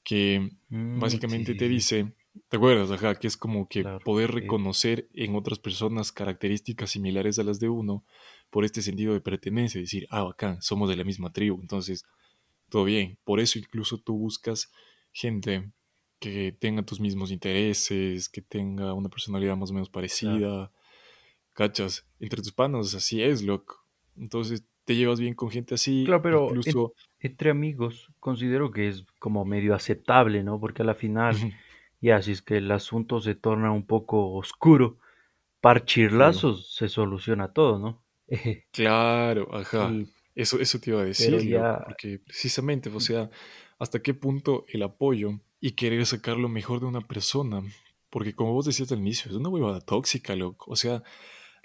que 0.04 0.52
Mm, 0.70 1.00
básicamente 1.00 1.52
sí, 1.54 1.58
te 1.58 1.68
dice, 1.70 2.14
¿te 2.50 2.58
acuerdas? 2.58 2.90
Ajá, 2.92 3.16
que 3.16 3.28
es 3.28 3.38
como 3.38 3.68
que 3.68 3.82
Claro. 3.84 4.00
poder 4.00 4.32
Sí, 4.32 4.36
reconocer 4.40 5.08
en 5.14 5.36
otras 5.36 5.60
personas 5.60 6.12
características 6.12 6.90
similares 6.92 7.38
a 7.40 7.44
las 7.44 7.60
de 7.60 7.70
uno 7.70 8.04
por 8.50 8.66
este 8.66 8.82
sentido 8.82 9.14
de 9.14 9.22
pertenencia, 9.22 9.80
decir, 9.80 10.08
ah, 10.10 10.24
bacán, 10.24 10.62
somos 10.62 10.90
de 10.90 10.96
la 10.96 11.04
misma 11.04 11.32
tribu, 11.32 11.60
entonces, 11.62 12.04
todo 12.70 12.84
bien. 12.86 13.18
Por 13.24 13.40
eso 13.40 13.60
incluso 13.60 14.00
tú 14.00 14.18
buscas 14.18 14.72
gente 15.12 15.72
que 16.22 16.54
tenga 16.54 16.84
tus 16.84 17.02
mismos 17.02 17.32
intereses, 17.32 18.30
que 18.30 18.44
tenga 18.44 18.94
una 18.96 19.10
personalidad 19.10 19.58
más 19.58 19.72
o 19.72 19.76
menos 19.76 19.90
claro. 19.90 19.92
parecida, 19.92 20.72
cachas, 21.54 22.08
entre 22.20 22.42
tus 22.44 22.54
panos, 22.54 22.96
así 22.96 23.24
es, 23.24 23.44
loco. 23.44 23.86
Entonces, 24.18 24.66
te 24.86 24.96
llevas 24.96 25.20
bien 25.20 25.36
con 25.36 25.52
gente 25.52 25.76
así, 25.76 26.06
Claro, 26.06 26.22
pero 26.22 26.50
en- 26.50 26.52
incluso... 26.52 26.94
entre 27.20 27.52
amigos 27.52 28.12
considero 28.20 28.72
que 28.72 28.88
es 28.88 29.06
como 29.20 29.46
medio 29.46 29.76
aceptable, 29.76 30.44
¿no? 30.44 30.60
Porque 30.60 30.82
a 30.82 30.86
la 30.86 30.96
final, 30.96 31.36
ya 32.02 32.22
si 32.22 32.32
es 32.32 32.42
que 32.42 32.58
el 32.58 32.72
asunto 32.72 33.20
se 33.20 33.36
torna 33.36 33.72
un 33.72 33.86
poco 33.86 34.34
oscuro, 34.34 34.98
parchirlazos 35.62 36.76
se 36.76 36.90
soluciona 36.90 37.54
todo, 37.54 37.80
¿no? 37.80 38.04
Claro, 38.72 39.54
ajá. 39.56 39.98
sí, 39.98 40.14
Eso, 40.36 40.60
eso 40.60 40.80
te 40.80 40.92
iba 40.92 41.02
a 41.02 41.06
decir, 41.06 41.46
ya, 41.46 41.84
porque 41.84 42.20
precisamente, 42.20 42.90
o 42.90 43.00
sea, 43.02 43.30
hasta 43.80 44.02
qué 44.02 44.14
punto 44.14 44.66
el 44.70 44.84
apoyo 44.84 45.42
y 45.62 45.74
querer 45.74 46.06
sacar 46.08 46.38
lo 46.38 46.50
mejor 46.50 46.80
de 46.80 46.88
una 46.88 47.02
persona, 47.02 47.62
porque 48.10 48.34
como 48.34 48.54
vos 48.54 48.66
decías 48.66 48.92
al 48.92 49.00
inicio, 49.00 49.30
es 49.30 49.38
una 49.38 49.48
huevada 49.48 49.80
tóxica, 49.80 50.36
loco. 50.36 50.72
O 50.72 50.76
sea, 50.76 51.04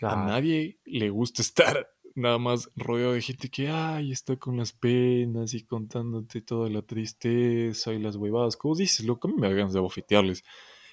a 0.02 0.16
nadie 0.16 0.78
le 0.84 1.08
gusta 1.08 1.40
estar 1.42 1.88
nada 2.14 2.38
más 2.38 2.70
rodeado 2.76 3.14
de 3.14 3.22
gente 3.22 3.48
que, 3.48 3.68
ay, 3.68 4.12
está 4.12 4.36
con 4.36 4.58
las 4.58 4.72
penas 4.72 5.54
y 5.54 5.64
contándote 5.64 6.42
toda 6.42 6.68
la 6.70 6.82
tristeza 6.82 7.92
y 7.94 7.98
las 7.98 8.16
huevadas. 8.16 8.56
Como 8.56 8.74
dices, 8.76 9.04
loco, 9.06 9.28
a 9.28 9.30
mí 9.32 9.38
me 9.38 9.48
da 9.48 9.54
ganas 9.54 9.72
de 9.72 9.78
abofetearles. 9.78 10.44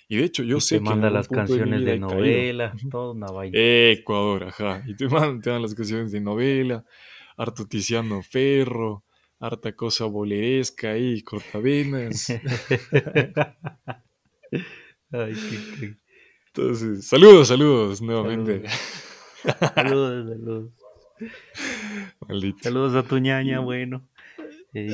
Y 0.07 0.17
de 0.17 0.23
hecho, 0.23 0.43
yo 0.43 0.59
y 0.59 0.61
te 0.61 0.61
sé 0.61 0.81
que 0.81 0.93
en 0.93 0.99
manda 0.99 1.09
las 1.09 1.27
de 1.29 1.35
canciones 1.35 1.83
de 1.85 1.99
caído. 1.99 2.07
novela, 2.07 2.73
toda 2.89 3.11
una 3.11 3.31
vaina. 3.31 3.57
Ecuador, 3.59 4.45
ajá. 4.45 4.83
Y 4.87 4.95
te 4.95 5.07
mandan, 5.09 5.41
te 5.41 5.49
dan 5.49 5.61
las 5.61 5.75
canciones 5.75 6.11
de 6.11 6.21
novela, 6.21 6.85
harto 7.37 7.65
Tiziano 7.67 8.21
Ferro, 8.21 9.03
harta 9.45 9.75
cosa 9.75 10.05
boleresca 10.05 10.91
ahí, 10.91 11.21
cortavenas. 11.21 12.29
Ay, 15.11 15.33
qué, 15.33 15.59
qué- 15.79 15.97
Entonces, 16.47 17.05
saludos, 17.07 17.47
saludos 17.49 18.01
nuevamente. 18.01 18.63
Saludos, 18.63 18.79
saludos, 19.75 20.29
saludos. 20.29 20.71
Maldito. 22.27 22.59
Saludos 22.63 22.95
a 22.95 23.03
tu 23.07 23.17
ñaña, 23.19 23.59
Y- 23.59 23.63
bueno, 23.63 24.07
y 24.73 24.87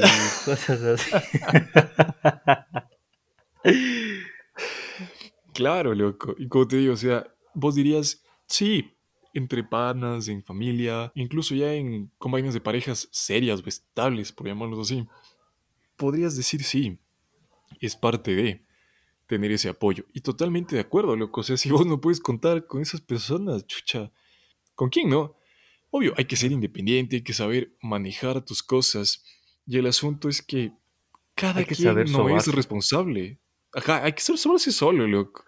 cosas 0.46 0.82
así. 0.82 1.12
Claro, 5.53 5.94
loco. 5.94 6.36
Y 6.38 6.48
como 6.48 6.68
te 6.68 6.77
digo, 6.77 6.94
o 6.94 6.98
sea, 6.98 7.25
vos 7.53 7.75
dirías, 7.75 8.24
sí, 8.48 8.94
entre 9.39 9.63
panas, 9.63 10.27
en 10.27 10.43
familia, 10.43 11.12
incluso 11.15 11.55
ya 11.55 11.74
en 11.74 12.12
con 12.17 12.31
vainas 12.31 12.53
de 12.53 12.62
parejas 12.62 13.10
serias 13.12 13.62
o 13.62 13.67
estables, 13.67 14.31
por 14.31 14.48
llamarlos 14.48 14.79
así. 14.79 15.08
Podrías 15.96 16.38
decir 16.38 16.63
sí, 16.63 17.00
es 17.79 17.96
parte 17.96 18.36
de. 18.36 18.65
tener 19.27 19.51
ese 19.51 19.69
apoyo. 19.69 20.05
Y 20.13 20.22
totalmente 20.22 20.75
de 20.75 20.81
acuerdo, 20.81 21.15
loco. 21.15 21.41
O 21.41 21.43
sea, 21.43 21.58
si 21.58 21.69
vos 21.69 21.86
no 21.86 22.01
puedes 22.01 22.19
contar 22.19 22.65
con 22.65 22.81
esas 22.81 23.01
personas, 23.01 23.65
chucha, 23.67 24.12
¿con 24.75 24.89
quién 24.89 25.10
no? 25.10 25.36
Obvio, 25.91 26.13
hay 26.17 26.25
que 26.25 26.36
ser 26.36 26.51
independiente, 26.51 27.17
hay 27.17 27.24
que 27.24 27.34
saber 27.34 27.75
manejar 27.81 28.43
tus 28.43 28.63
cosas. 28.63 29.24
Y 29.65 29.77
el 29.77 29.88
asunto 29.88 30.29
es 30.29 30.41
que 30.41 30.72
cada 31.36 31.63
que 31.63 31.75
saber 31.75 32.05
quien 32.05 32.17
no 32.17 32.36
es 32.36 32.48
responsable. 32.48 33.39
Ajá, 33.72 34.03
hay 34.03 34.13
que 34.13 34.22
ser 34.22 34.38
sobarse 34.38 34.72
solo, 34.72 35.08
loco. 35.08 35.43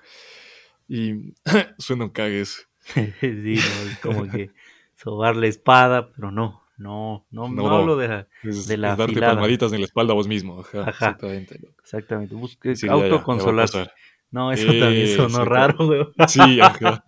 Y 0.87 1.33
suena 1.79 2.05
un 2.05 2.11
cague 2.11 2.41
eso. 2.41 2.61
Sí, 2.95 3.13
no, 3.21 3.89
es 3.89 3.99
como 4.01 4.23
que 4.31 4.51
sobar 4.95 5.35
la 5.35 5.47
espada, 5.47 6.11
pero 6.13 6.31
no, 6.31 6.63
no, 6.77 7.25
no, 7.31 7.49
no 7.49 7.69
hablo 7.69 7.95
No, 7.95 7.95
de 7.97 8.07
la, 8.07 8.27
de 8.43 8.77
la 8.77 8.91
es 8.91 8.97
darte 8.97 9.03
afilada. 9.03 9.33
palmaditas 9.33 9.71
en 9.73 9.79
la 9.79 9.85
espalda 9.85 10.13
a 10.13 10.15
vos 10.15 10.27
mismo. 10.27 10.59
Ajá, 10.61 10.81
Ajá, 10.81 10.89
exactamente, 10.91 11.59
exactamente. 11.79 12.35
Busque 12.35 12.69
Decir, 12.69 12.89
ya, 12.89 12.95
ya, 12.95 13.01
ya 13.01 13.09
va 13.09 13.15
a 13.15 13.19
autoconsolarse. 13.19 13.77
pasar. 13.79 13.93
No, 14.31 14.51
eso 14.51 14.65
también 14.67 15.05
Eh, 15.07 15.15
sonó 15.15 15.43
raro, 15.45 15.75
weón. 15.87 16.13
Sí, 16.27 16.59
ajá. 16.61 17.03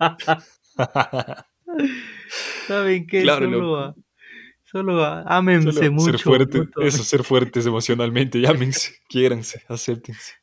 ¿Saben 2.66 3.06
qué? 3.06 3.22
claro, 3.22 3.46
Solo, 3.46 3.76
a- 3.78 3.94
solo 4.64 5.04
a- 5.04 5.22
ámense 5.22 5.70
Solo 5.72 5.80
ser 5.80 5.90
mucho 5.90 6.18
fuerte, 6.18 6.68
eso, 6.80 7.02
ser 7.04 7.24
fuertes 7.24 7.66
emocionalmente, 7.66 8.40
llámense, 8.40 8.96
quiéranse, 9.08 9.62
acéptense. 9.68 10.34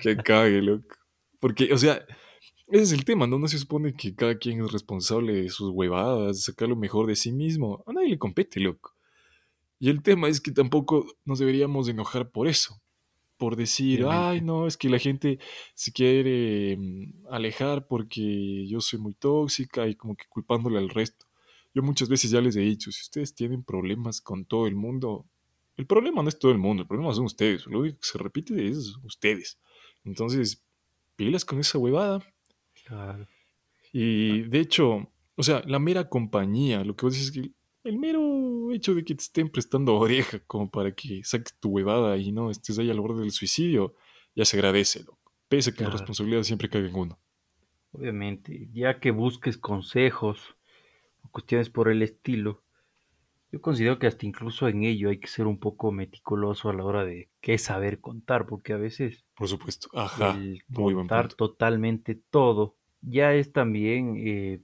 Que 0.00 0.16
cague, 0.16 0.62
loco. 0.62 0.96
Porque, 1.40 1.72
o 1.72 1.78
sea, 1.78 2.04
ese 2.68 2.82
es 2.82 2.92
el 2.92 3.04
tema, 3.04 3.26
¿no? 3.26 3.38
No 3.38 3.48
se 3.48 3.58
supone 3.58 3.94
que 3.94 4.14
cada 4.14 4.38
quien 4.38 4.62
es 4.62 4.72
responsable 4.72 5.34
de 5.34 5.48
sus 5.50 5.70
huevadas, 5.70 6.36
de 6.36 6.42
sacar 6.42 6.68
lo 6.68 6.76
mejor 6.76 7.06
de 7.06 7.16
sí 7.16 7.32
mismo. 7.32 7.84
A 7.86 7.92
nadie 7.92 8.08
le 8.08 8.18
compete, 8.18 8.60
loco. 8.60 8.94
Y 9.78 9.90
el 9.90 10.02
tema 10.02 10.28
es 10.28 10.40
que 10.40 10.50
tampoco 10.50 11.06
nos 11.24 11.38
deberíamos 11.38 11.88
enojar 11.88 12.30
por 12.30 12.48
eso. 12.48 12.80
Por 13.36 13.54
decir, 13.54 14.06
ay, 14.08 14.40
no, 14.40 14.66
es 14.66 14.78
que 14.78 14.88
la 14.88 14.98
gente 14.98 15.38
se 15.74 15.92
quiere 15.92 16.76
mm, 16.78 17.26
alejar 17.30 17.86
porque 17.86 18.66
yo 18.66 18.80
soy 18.80 18.98
muy 18.98 19.12
tóxica 19.12 19.86
y 19.86 19.94
como 19.94 20.16
que 20.16 20.24
culpándole 20.28 20.78
al 20.78 20.88
resto. 20.88 21.26
Yo 21.74 21.82
muchas 21.82 22.08
veces 22.08 22.30
ya 22.30 22.40
les 22.40 22.56
he 22.56 22.60
dicho, 22.60 22.90
si 22.90 23.02
ustedes 23.02 23.34
tienen 23.34 23.62
problemas 23.62 24.22
con 24.22 24.46
todo 24.46 24.66
el 24.66 24.74
mundo, 24.74 25.26
el 25.76 25.86
problema 25.86 26.22
no 26.22 26.30
es 26.30 26.38
todo 26.38 26.50
el 26.50 26.58
mundo, 26.58 26.82
el 26.82 26.88
problema 26.88 27.12
son 27.12 27.26
ustedes. 27.26 27.66
Lo 27.66 27.80
único 27.80 27.98
que 28.00 28.06
se 28.06 28.18
repite 28.18 28.66
es 28.66 28.96
ustedes. 29.04 29.58
Entonces, 30.04 30.64
pilas 31.16 31.44
con 31.44 31.60
esa 31.60 31.76
huevada. 31.76 32.22
Claro. 32.86 33.26
Y 33.92 34.42
de 34.42 34.60
hecho, 34.60 35.10
o 35.36 35.42
sea, 35.42 35.62
la 35.66 35.78
mera 35.78 36.08
compañía, 36.08 36.84
lo 36.84 36.96
que 36.96 37.06
vos 37.06 37.14
dices 37.14 37.28
es 37.28 37.42
que 37.42 37.52
el 37.88 37.98
mero 37.98 38.72
hecho 38.72 38.94
de 38.94 39.04
que 39.04 39.14
te 39.14 39.22
estén 39.22 39.48
prestando 39.48 39.94
oreja 39.94 40.40
como 40.40 40.70
para 40.70 40.92
que 40.92 41.22
saques 41.24 41.54
tu 41.58 41.70
huevada 41.70 42.16
y 42.16 42.32
no 42.32 42.50
estés 42.50 42.78
ahí 42.78 42.90
al 42.90 43.00
borde 43.00 43.20
del 43.20 43.30
suicidio, 43.30 43.94
ya 44.34 44.44
se 44.44 44.56
agradece, 44.56 45.04
loco. 45.04 45.32
Pese 45.48 45.70
a 45.70 45.72
que 45.72 45.84
la 45.84 45.90
responsabilidad 45.90 46.42
siempre 46.42 46.68
cae 46.68 46.86
en 46.88 46.94
uno. 46.94 47.18
obviamente. 47.92 48.68
Ya 48.72 48.98
que 48.98 49.12
busques 49.12 49.56
consejos 49.56 50.56
o 51.22 51.28
cuestiones 51.30 51.70
por 51.70 51.88
el 51.88 52.02
estilo, 52.02 52.64
yo 53.56 53.62
considero 53.62 53.98
que 53.98 54.06
hasta 54.06 54.26
incluso 54.26 54.68
en 54.68 54.84
ello 54.84 55.10
hay 55.10 55.18
que 55.18 55.28
ser 55.28 55.46
un 55.46 55.58
poco 55.58 55.92
meticuloso 55.92 56.68
a 56.70 56.74
la 56.74 56.84
hora 56.84 57.04
de 57.04 57.30
qué 57.40 57.58
saber 57.58 58.00
contar, 58.00 58.46
porque 58.46 58.72
a 58.72 58.76
veces 58.78 59.24
Por 59.34 59.48
supuesto. 59.48 59.88
Ajá. 59.94 60.30
el 60.32 60.64
Muy 60.68 60.94
contar 60.94 61.28
totalmente 61.34 62.14
todo 62.14 62.76
ya 63.00 63.34
es 63.34 63.52
también 63.52 64.16
eh, 64.18 64.60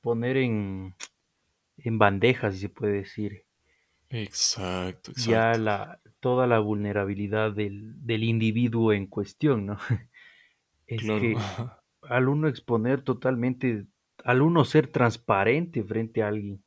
poner 0.00 0.36
en, 0.36 0.94
en 1.78 1.98
bandeja, 1.98 2.52
si 2.52 2.58
se 2.60 2.68
puede 2.68 2.94
decir, 2.94 3.44
Exacto, 4.10 5.12
ya 5.12 5.50
exacto. 5.52 5.62
la, 5.64 6.00
toda 6.20 6.46
la 6.46 6.58
vulnerabilidad 6.58 7.52
del, 7.52 7.94
del 8.04 8.24
individuo 8.24 8.92
en 8.92 9.06
cuestión, 9.06 9.66
¿no? 9.66 9.78
Es 10.86 11.02
Claro. 11.02 11.20
que 11.20 11.36
al 12.02 12.28
uno 12.28 12.48
exponer 12.48 13.02
totalmente, 13.02 13.86
al 14.24 14.42
uno 14.42 14.64
ser 14.64 14.88
transparente 14.88 15.84
frente 15.84 16.22
a 16.22 16.28
alguien, 16.28 16.64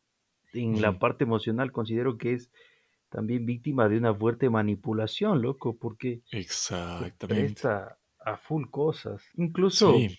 en 0.53 0.81
la 0.81 0.99
parte 0.99 1.23
emocional 1.25 1.71
considero 1.71 2.17
que 2.17 2.33
es 2.33 2.51
también 3.09 3.45
víctima 3.45 3.89
de 3.89 3.97
una 3.99 4.15
fuerte 4.15 4.49
manipulación, 4.49 5.41
loco, 5.41 5.77
porque 5.79 6.23
Exactamente. 6.39 7.15
presta 7.25 7.99
a 8.19 8.37
full 8.37 8.65
cosas. 8.69 9.23
Incluso 9.35 10.07
Sí. 10.07 10.17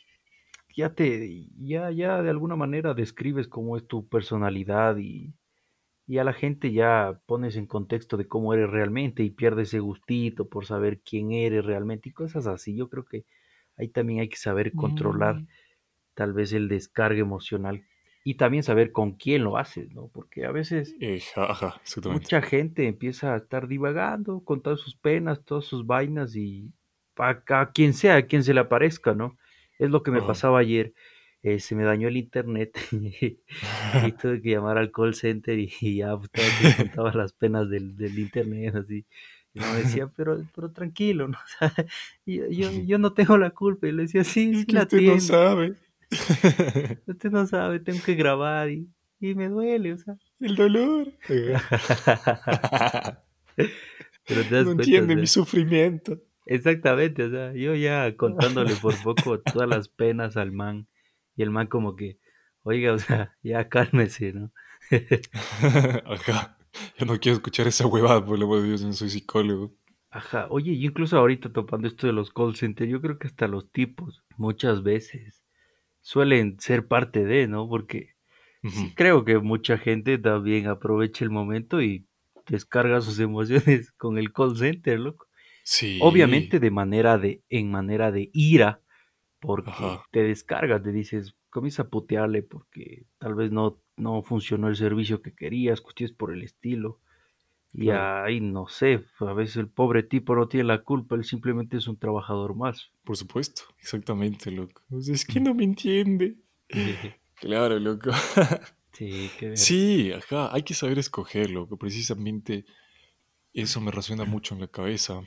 ya 0.76 0.94
te, 0.94 1.46
ya, 1.58 1.90
ya 1.92 2.22
de 2.22 2.30
alguna 2.30 2.56
manera 2.56 2.94
describes 2.94 3.48
cómo 3.48 3.76
es 3.76 3.86
tu 3.88 4.08
personalidad 4.08 4.98
y, 4.98 5.34
y 6.06 6.18
a 6.18 6.24
la 6.24 6.32
gente 6.34 6.72
ya 6.72 7.20
pones 7.26 7.56
en 7.56 7.66
contexto 7.66 8.16
de 8.16 8.28
cómo 8.28 8.54
eres 8.54 8.70
realmente 8.70 9.22
y 9.24 9.30
pierdes 9.30 9.68
ese 9.68 9.80
gustito 9.80 10.48
por 10.48 10.66
saber 10.66 11.02
quién 11.02 11.32
eres 11.32 11.64
realmente 11.66 12.10
y 12.10 12.12
cosas 12.12 12.46
así. 12.46 12.76
Yo 12.76 12.88
creo 12.90 13.04
que 13.06 13.26
ahí 13.76 13.88
también 13.88 14.20
hay 14.20 14.28
que 14.30 14.36
saber 14.36 14.74
controlar 14.74 15.36
Mm, 15.36 15.48
tal 16.14 16.32
vez 16.32 16.52
el 16.52 16.68
descargue 16.68 17.20
emocional 17.20 17.84
y 18.24 18.34
también 18.36 18.62
saber 18.64 18.92
con 18.92 19.12
quién 19.12 19.44
lo 19.44 19.58
haces, 19.58 19.92
¿no? 19.92 20.08
Porque 20.08 20.46
a 20.46 20.52
veces 20.52 20.96
eh, 21.00 21.20
ja- 21.20 21.50
ajá, 21.50 21.80
mucha 22.02 22.42
gente 22.42 22.86
empieza 22.86 23.34
a 23.34 23.38
estar 23.38 23.68
divagando 23.68 24.40
con 24.44 24.62
todas 24.62 24.80
sus 24.80 24.96
penas, 24.96 25.44
todas 25.44 25.64
sus 25.64 25.86
vainas 25.86 26.36
y 26.36 26.72
a, 27.16 27.42
a 27.48 27.72
quien 27.72 27.94
sea, 27.94 28.16
a 28.16 28.22
quien 28.26 28.42
se 28.44 28.54
le 28.54 28.60
aparezca, 28.60 29.14
¿no? 29.14 29.36
Es 29.78 29.90
lo 29.90 30.02
que 30.02 30.10
me 30.10 30.18
Ajá. 30.18 30.26
pasaba 30.26 30.58
ayer. 30.60 30.94
eh, 31.42 31.60
se 31.60 31.74
me 31.74 31.84
dañó 31.84 32.08
el 32.08 32.16
internet 32.16 32.76
y 32.92 33.38
tuve 34.12 34.40
que 34.42 34.50
llamar 34.50 34.78
al 34.78 34.90
call 34.92 35.14
center 35.14 35.58
y, 35.58 35.70
y 35.80 35.96
ya 35.98 36.16
pues, 36.16 36.30
contaba 36.74 37.12
las 37.12 37.32
penas 37.32 37.68
del, 37.70 37.96
del 37.96 38.18
internet, 38.18 38.74
así. 38.76 39.04
Y 39.52 39.60
me 39.60 39.78
decía, 39.78 40.08
pero, 40.16 40.44
pero 40.54 40.70
tranquilo, 40.72 41.28
¿no? 41.28 41.38
O 41.44 41.48
sea, 41.58 41.86
yo, 42.26 42.46
yo, 42.48 42.70
yo 42.84 42.98
no 42.98 43.12
tengo 43.14 43.38
la 43.38 43.50
culpa. 43.50 43.86
Y 43.88 43.92
le 43.92 44.02
decía, 44.04 44.24
sí, 44.24 44.52
Es 44.52 44.60
sí 44.60 44.66
que 44.66 44.76
la 44.76 44.82
usted 44.82 45.02
no 45.02 45.18
sabe. 45.18 45.76
Usted 47.06 47.30
no 47.30 47.46
sabe, 47.46 47.80
tengo 47.80 48.02
que 48.04 48.14
grabar 48.14 48.70
y, 48.70 48.88
y 49.20 49.34
me 49.34 49.48
duele, 49.48 49.92
o 49.92 49.98
sea. 49.98 50.16
El 50.40 50.56
dolor. 50.56 51.12
Pero 54.26 54.42
te 54.42 54.54
das 54.54 54.64
No 54.66 54.72
entiende 54.72 55.16
mi 55.16 55.26
sufrimiento. 55.26 56.18
exactamente, 56.46 57.24
o 57.24 57.30
sea, 57.30 57.52
yo 57.54 57.74
ya 57.74 58.16
contándole 58.16 58.74
por 58.76 58.94
poco 59.02 59.40
todas 59.40 59.68
las 59.68 59.88
penas 59.88 60.36
al 60.36 60.52
man, 60.52 60.88
y 61.36 61.42
el 61.42 61.50
man 61.50 61.66
como 61.66 61.96
que, 61.96 62.18
oiga, 62.62 62.92
o 62.92 62.98
sea, 62.98 63.36
ya 63.42 63.68
cálmese, 63.68 64.32
¿no? 64.32 64.52
Ajá. 66.06 66.58
Yo 66.98 67.06
no 67.06 67.18
quiero 67.20 67.36
escuchar 67.36 67.68
esa 67.68 67.86
huevada, 67.86 68.24
por 68.24 68.36
el 68.36 68.42
amor 68.42 68.60
de 68.60 68.68
Dios, 68.68 68.82
no 68.82 68.92
soy 68.92 69.08
psicólogo. 69.10 69.72
Ajá, 70.10 70.46
oye, 70.50 70.76
yo 70.78 70.88
incluso 70.88 71.16
ahorita 71.16 71.52
topando 71.52 71.88
esto 71.88 72.06
de 72.06 72.12
los 72.12 72.32
call 72.32 72.56
centers, 72.56 72.90
yo 72.90 73.00
creo 73.00 73.18
que 73.18 73.26
hasta 73.26 73.48
los 73.48 73.70
tipos 73.70 74.22
muchas 74.36 74.82
veces 74.82 75.43
suelen 76.04 76.60
ser 76.60 76.86
parte 76.86 77.24
de, 77.24 77.48
¿no? 77.48 77.66
Porque 77.66 78.14
sí 78.62 78.92
creo 78.94 79.24
que 79.24 79.38
mucha 79.38 79.78
gente 79.78 80.18
también 80.18 80.66
aprovecha 80.66 81.24
el 81.24 81.30
momento 81.30 81.80
y 81.82 82.06
descarga 82.46 83.00
sus 83.00 83.18
emociones 83.18 83.90
con 83.96 84.18
el 84.18 84.32
call 84.32 84.56
center, 84.56 85.00
loco. 85.00 85.26
Sí. 85.64 85.98
Obviamente 86.02 86.60
de 86.60 86.70
manera 86.70 87.16
de, 87.16 87.42
en 87.48 87.70
manera 87.70 88.12
de 88.12 88.30
ira, 88.34 88.82
porque 89.40 89.70
Ajá. 89.70 90.04
te 90.10 90.22
descargas, 90.22 90.82
te 90.82 90.92
dices, 90.92 91.34
comienza 91.48 91.84
a 91.84 91.88
putearle 91.88 92.42
porque 92.42 93.06
tal 93.18 93.34
vez 93.34 93.50
no, 93.50 93.80
no 93.96 94.22
funcionó 94.22 94.68
el 94.68 94.76
servicio 94.76 95.22
que 95.22 95.34
querías, 95.34 95.80
cuestiones 95.80 96.14
por 96.14 96.32
el 96.32 96.42
estilo. 96.42 97.00
Y 97.76 97.86
Claro. 97.86 98.24
ahí 98.26 98.40
no 98.40 98.68
sé, 98.68 99.04
a 99.18 99.32
veces 99.32 99.56
el 99.56 99.68
pobre 99.68 100.04
tipo 100.04 100.36
no 100.36 100.46
tiene 100.48 100.64
la 100.68 100.82
culpa, 100.82 101.16
él 101.16 101.24
simplemente 101.24 101.76
es 101.76 101.88
un 101.88 101.96
trabajador 101.98 102.54
más. 102.54 102.92
Por 103.02 103.16
supuesto. 103.16 103.62
Exactamente, 103.80 104.50
loco. 104.52 104.82
Es 104.96 105.24
que 105.24 105.40
no 105.40 105.54
me 105.54 105.64
entiende. 105.64 106.36
Claro, 107.40 107.78
loco. 107.78 108.10
Sí. 108.92 109.28
Sí, 109.54 110.12
ajá. 110.12 110.54
Hay 110.54 110.62
que 110.62 110.72
saber 110.72 111.00
escoger, 111.00 111.50
loco. 111.50 111.76
Precisamente 111.76 112.64
eso 113.52 113.80
me 113.80 113.90
resuena 113.90 114.24
mucho 114.24 114.54
en 114.54 114.60
la 114.60 114.68
cabeza. 114.68 115.20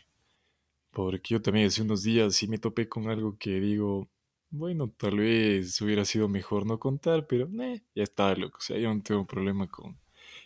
Porque 0.91 1.33
yo 1.33 1.41
también 1.41 1.67
hace 1.67 1.81
unos 1.81 2.01
días 2.01 2.33
sí 2.33 2.47
me 2.47 2.59
topé 2.59 2.87
con 2.87 3.09
algo 3.09 3.37
que 3.37 3.59
digo, 3.59 4.09
bueno, 4.51 4.89
tal 4.89 5.17
vez 5.17 5.81
hubiera 5.81 6.05
sido 6.05 6.29
mejor 6.29 6.65
no 6.65 6.79
contar, 6.79 7.27
pero 7.27 7.49
eh, 7.61 7.83
ya 7.93 8.03
está, 8.03 8.33
loco. 8.35 8.57
O 8.57 8.61
sea, 8.61 8.77
yo 8.79 8.93
no 8.93 9.01
tengo 9.03 9.27
problema 9.27 9.67
con 9.67 9.99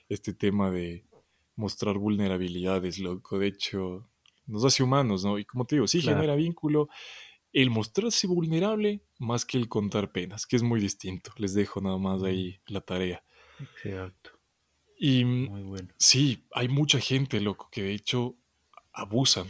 este 0.09 0.33
tema 0.33 0.71
de 0.71 1.05
mostrar 1.55 1.97
vulnerabilidades, 1.97 2.99
loco. 2.99 3.39
De 3.39 3.47
hecho, 3.47 4.09
nos 4.45 4.65
hace 4.65 4.83
humanos, 4.83 5.23
¿no? 5.23 5.39
Y 5.39 5.45
como 5.45 5.65
te 5.65 5.75
digo, 5.75 5.87
sí 5.87 6.01
Claro, 6.01 6.15
genera 6.15 6.35
vínculo 6.35 6.89
el 7.53 7.69
mostrarse 7.69 8.27
vulnerable 8.27 9.03
más 9.19 9.45
que 9.45 9.57
el 9.57 9.67
contar 9.69 10.11
penas, 10.11 10.45
que 10.47 10.55
es 10.55 10.63
muy 10.63 10.79
distinto. 10.81 11.31
Les 11.37 11.53
dejo 11.53 11.81
nada 11.81 11.97
más 11.97 12.21
mm, 12.21 12.25
ahí 12.25 12.61
la 12.67 12.81
tarea. 12.81 13.23
exacto, 13.59 14.31
Y 14.97 15.25
mm, 15.25 15.49
muy 15.49 15.63
bueno. 15.63 15.93
sí, 15.97 16.47
hay 16.53 16.67
mucha 16.67 16.99
gente, 16.99 17.39
loco, 17.41 17.69
que 17.71 17.83
de 17.83 17.93
hecho 17.93 18.37
abusan, 18.93 19.47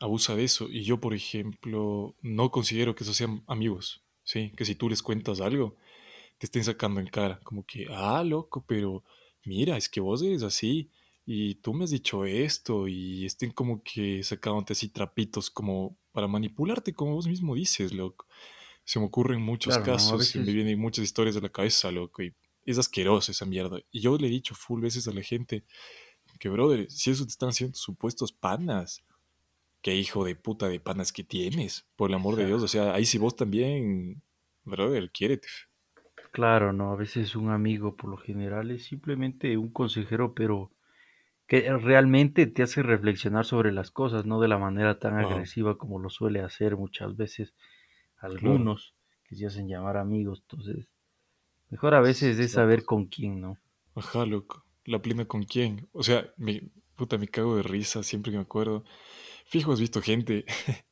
abusa 0.00 0.34
de 0.36 0.44
eso. 0.44 0.68
Y 0.70 0.84
yo, 0.84 1.00
por 1.00 1.14
ejemplo, 1.14 2.16
no 2.22 2.50
considero 2.50 2.94
que 2.94 3.04
esos 3.04 3.16
sean 3.16 3.44
amigos, 3.46 4.04
¿sí? 4.24 4.52
Que 4.56 4.64
si 4.64 4.74
tú 4.74 4.88
les 4.88 5.02
cuentas 5.02 5.40
algo, 5.40 5.76
te 6.38 6.46
estén 6.46 6.64
sacando 6.64 7.00
en 7.00 7.06
cara, 7.08 7.40
como 7.44 7.64
que, 7.66 7.86
ah, 7.90 8.24
loco, 8.24 8.64
pero 8.66 9.04
mira, 9.44 9.76
es 9.76 9.88
que 9.88 10.00
vos 10.00 10.22
eres 10.22 10.42
así 10.42 10.90
y 11.24 11.56
tú 11.56 11.72
me 11.74 11.84
has 11.84 11.90
dicho 11.90 12.24
esto 12.24 12.88
y 12.88 13.24
estén 13.26 13.52
como 13.52 13.82
que 13.82 14.22
sacándote 14.22 14.72
así 14.72 14.88
trapitos 14.88 15.50
como 15.50 15.96
para 16.12 16.26
manipularte, 16.26 16.92
como 16.92 17.14
vos 17.14 17.26
mismo 17.26 17.54
dices, 17.54 17.92
loco. 17.92 18.26
Se 18.84 18.98
me 18.98 19.06
ocurren 19.06 19.40
muchos 19.40 19.74
Claro, 19.74 19.86
¿no? 19.86 19.92
Casos, 19.92 20.26
se 20.26 20.40
me 20.40 20.52
vienen 20.52 20.78
muchas 20.78 21.04
historias 21.04 21.36
de 21.36 21.40
la 21.40 21.50
cabeza, 21.50 21.92
loco, 21.92 22.22
y 22.22 22.34
es 22.64 22.78
asqueroso 22.78 23.30
esa 23.30 23.46
mierda. 23.46 23.78
Y 23.92 24.00
yo 24.00 24.16
le 24.18 24.26
he 24.26 24.30
dicho 24.30 24.54
full 24.54 24.80
veces 24.80 25.06
a 25.06 25.12
la 25.12 25.22
gente 25.22 25.64
que, 26.40 26.48
brother, 26.48 26.90
si 26.90 27.10
eso 27.10 27.24
te 27.24 27.30
están 27.30 27.50
haciendo 27.50 27.76
supuestos 27.76 28.32
panas, 28.32 29.04
qué 29.82 29.94
hijo 29.96 30.24
de 30.24 30.34
puta 30.34 30.68
de 30.68 30.80
panas 30.80 31.12
que 31.12 31.24
tienes, 31.24 31.86
por 31.96 32.10
el 32.10 32.16
amor 32.16 32.36
de 32.36 32.46
Dios. 32.46 32.62
O 32.62 32.68
sea, 32.68 32.94
ahí 32.94 33.06
si 33.06 33.18
vos 33.18 33.36
también, 33.36 34.22
brother, 34.64 35.10
quiérete. 35.12 35.48
Claro, 36.32 36.72
¿no? 36.72 36.92
A 36.92 36.96
veces 36.96 37.36
un 37.36 37.50
amigo 37.50 37.96
por 37.96 38.10
lo 38.10 38.16
general 38.16 38.70
es 38.70 38.84
simplemente 38.84 39.56
un 39.56 39.70
consejero, 39.70 40.34
pero 40.34 40.72
que 41.46 41.70
realmente 41.76 42.46
te 42.46 42.62
hace 42.62 42.82
reflexionar 42.82 43.44
sobre 43.44 43.72
las 43.72 43.90
cosas, 43.90 44.24
no 44.24 44.40
de 44.40 44.48
la 44.48 44.58
manera 44.58 44.98
tan 44.98 45.18
Ajá, 45.18 45.28
agresiva 45.28 45.76
como 45.76 45.98
lo 45.98 46.08
suele 46.08 46.40
hacer 46.40 46.76
muchas 46.76 47.16
veces 47.16 47.54
claro. 48.18 48.34
algunos 48.34 48.94
que 49.24 49.36
se 49.36 49.46
hacen 49.46 49.68
llamar 49.68 49.96
amigos. 49.96 50.42
Entonces, 50.42 50.88
mejor 51.70 51.94
a 51.94 52.00
veces 52.00 52.38
es 52.38 52.52
saber 52.52 52.84
con 52.84 53.06
quién, 53.06 53.40
¿no? 53.40 53.58
Ajá, 53.94 54.24
loco. 54.24 54.64
¿La 54.84 55.00
plena 55.00 55.26
con 55.26 55.44
quién? 55.44 55.88
O 55.92 56.02
sea, 56.02 56.32
me, 56.36 56.70
puta, 56.96 57.18
me 57.18 57.28
cago 57.28 57.56
de 57.56 57.62
risa 57.62 58.02
siempre 58.02 58.32
que 58.32 58.38
me 58.38 58.44
acuerdo. 58.44 58.84
Fijo, 59.44 59.72
has 59.72 59.80
visto 59.80 60.00
gente, 60.00 60.44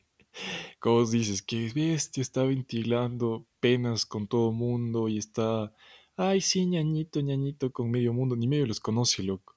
como 0.80 0.96
vos 0.96 1.10
dices, 1.10 1.42
que 1.42 1.70
bestia 1.74 2.20
está 2.20 2.42
ventilando 2.44 3.46
penas 3.60 4.06
con 4.06 4.26
todo 4.26 4.52
mundo 4.52 5.08
y 5.08 5.18
está, 5.18 5.72
ay, 6.16 6.40
sí, 6.40 6.66
ñañito, 6.66 7.20
ñañito 7.20 7.72
con 7.72 7.90
medio 7.90 8.12
mundo, 8.12 8.36
ni 8.36 8.46
medio 8.46 8.66
los 8.66 8.80
conoce, 8.80 9.22
loco. 9.22 9.54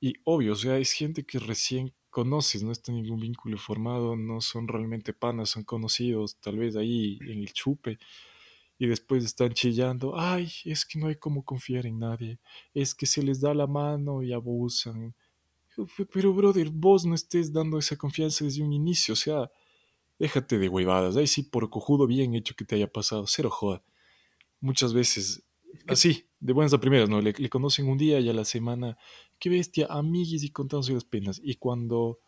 Y 0.00 0.14
obvio, 0.24 0.52
o 0.52 0.56
sea, 0.56 0.78
es 0.78 0.92
gente 0.92 1.24
que 1.24 1.38
recién 1.38 1.92
conoces, 2.10 2.62
no 2.62 2.72
está 2.72 2.92
ningún 2.92 3.20
vínculo 3.20 3.58
formado, 3.58 4.16
no 4.16 4.40
son 4.40 4.66
realmente 4.68 5.12
panas, 5.12 5.50
son 5.50 5.64
conocidos, 5.64 6.36
tal 6.40 6.58
vez 6.58 6.76
ahí 6.76 7.18
en 7.22 7.40
el 7.40 7.52
chupe. 7.52 7.98
y 8.78 8.86
después 8.88 9.24
están 9.24 9.52
chillando, 9.54 10.18
ay, 10.18 10.50
es 10.64 10.86
que 10.86 10.98
no 10.98 11.08
hay 11.08 11.16
como 11.16 11.44
confiar 11.44 11.86
en 11.86 11.98
nadie, 12.00 12.38
es 12.74 12.94
que 12.94 13.06
se 13.06 13.22
les 13.22 13.40
da 13.40 13.54
la 13.54 13.66
mano 13.66 14.22
y 14.22 14.32
abusan. 14.32 15.14
Pero, 16.12 16.34
brother, 16.34 16.68
vos 16.70 17.04
no 17.06 17.14
estés 17.14 17.52
dando 17.52 17.78
esa 17.78 17.96
confianza 17.96 18.44
desde 18.44 18.62
un 18.62 18.72
inicio, 18.72 19.14
o 19.14 19.16
sea, 19.16 19.50
déjate 20.18 20.58
de 20.58 20.68
huevadas, 20.68 21.16
ahí 21.16 21.26
sí, 21.26 21.44
por 21.44 21.70
cojudo 21.70 22.06
bien 22.06 22.34
hecho 22.34 22.54
que 22.56 22.64
te 22.64 22.76
haya 22.76 22.92
pasado, 22.92 23.26
cero 23.26 23.50
joda. 23.50 23.82
Muchas 24.60 24.94
veces, 24.94 25.42
así, 25.86 26.26
de 26.40 26.52
buenas 26.52 26.72
a 26.72 26.80
primeras, 26.80 27.08
¿no? 27.08 27.20
Le, 27.20 27.32
le 27.32 27.48
conocen 27.48 27.88
un 27.88 27.98
día 27.98 28.20
y 28.20 28.28
a 28.28 28.32
la 28.32 28.44
semana, 28.44 28.96
qué 29.38 29.50
bestia, 29.50 29.86
amiguis 29.90 30.42
y 30.42 30.50
contándose 30.50 30.92
las 30.92 31.04
penas. 31.04 31.40
Y 31.42 31.56
cuando 31.56 32.20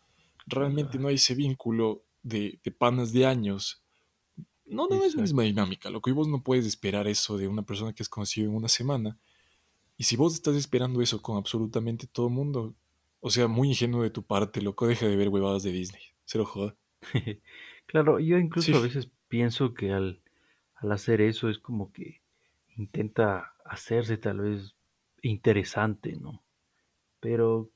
realmente 0.45 0.97
no 0.99 1.07
hay 1.07 1.15
ese 1.15 1.35
vínculo 1.35 2.03
de, 2.21 2.59
de 2.63 2.71
panas 2.71 3.13
de 3.13 3.25
años, 3.25 3.83
no, 4.65 4.87
no 4.87 5.03
es 5.03 5.15
la 5.15 5.21
misma 5.21 5.43
dinámica. 5.43 5.89
Lo 5.89 6.01
que 6.01 6.11
vos 6.11 6.27
no 6.27 6.43
puedes 6.43 6.65
esperar 6.65 7.07
eso 7.07 7.37
de 7.37 7.47
una 7.47 7.63
persona 7.63 7.93
que 7.93 8.03
has 8.03 8.09
conocido 8.09 8.49
en 8.49 8.55
una 8.55 8.69
semana. 8.69 9.17
Y 9.97 10.05
si 10.05 10.15
vos 10.15 10.33
estás 10.33 10.55
esperando 10.55 11.01
eso 11.01 11.21
con 11.21 11.37
absolutamente 11.37 12.07
todo 12.07 12.27
el 12.27 12.33
mundo, 12.33 12.75
o 13.19 13.29
sea, 13.29 13.47
muy 13.47 13.69
ingenuo 13.69 14.03
de 14.03 14.09
tu 14.09 14.23
parte, 14.23 14.61
loco, 14.61 14.87
deja 14.87 15.07
de 15.07 15.15
ver 15.15 15.29
huevadas 15.29 15.63
de 15.63 15.71
Disney. 15.71 16.01
Cero 16.25 16.45
joda. 16.45 16.75
Claro, 17.85 18.17
yo 18.17 18.37
Sí, 18.37 18.43
incluso 18.43 18.77
a 18.77 18.79
veces 18.79 19.09
pienso 19.27 19.73
que 19.73 19.91
al, 19.91 20.23
al 20.75 20.91
hacer 20.93 21.19
eso 21.19 21.49
es 21.49 21.59
como 21.59 21.91
que 21.91 22.22
intenta 22.77 23.55
hacerse 23.65 24.17
tal 24.17 24.39
vez 24.41 24.75
interesante, 25.21 26.15
¿no? 26.17 26.43
Pero 27.21 27.71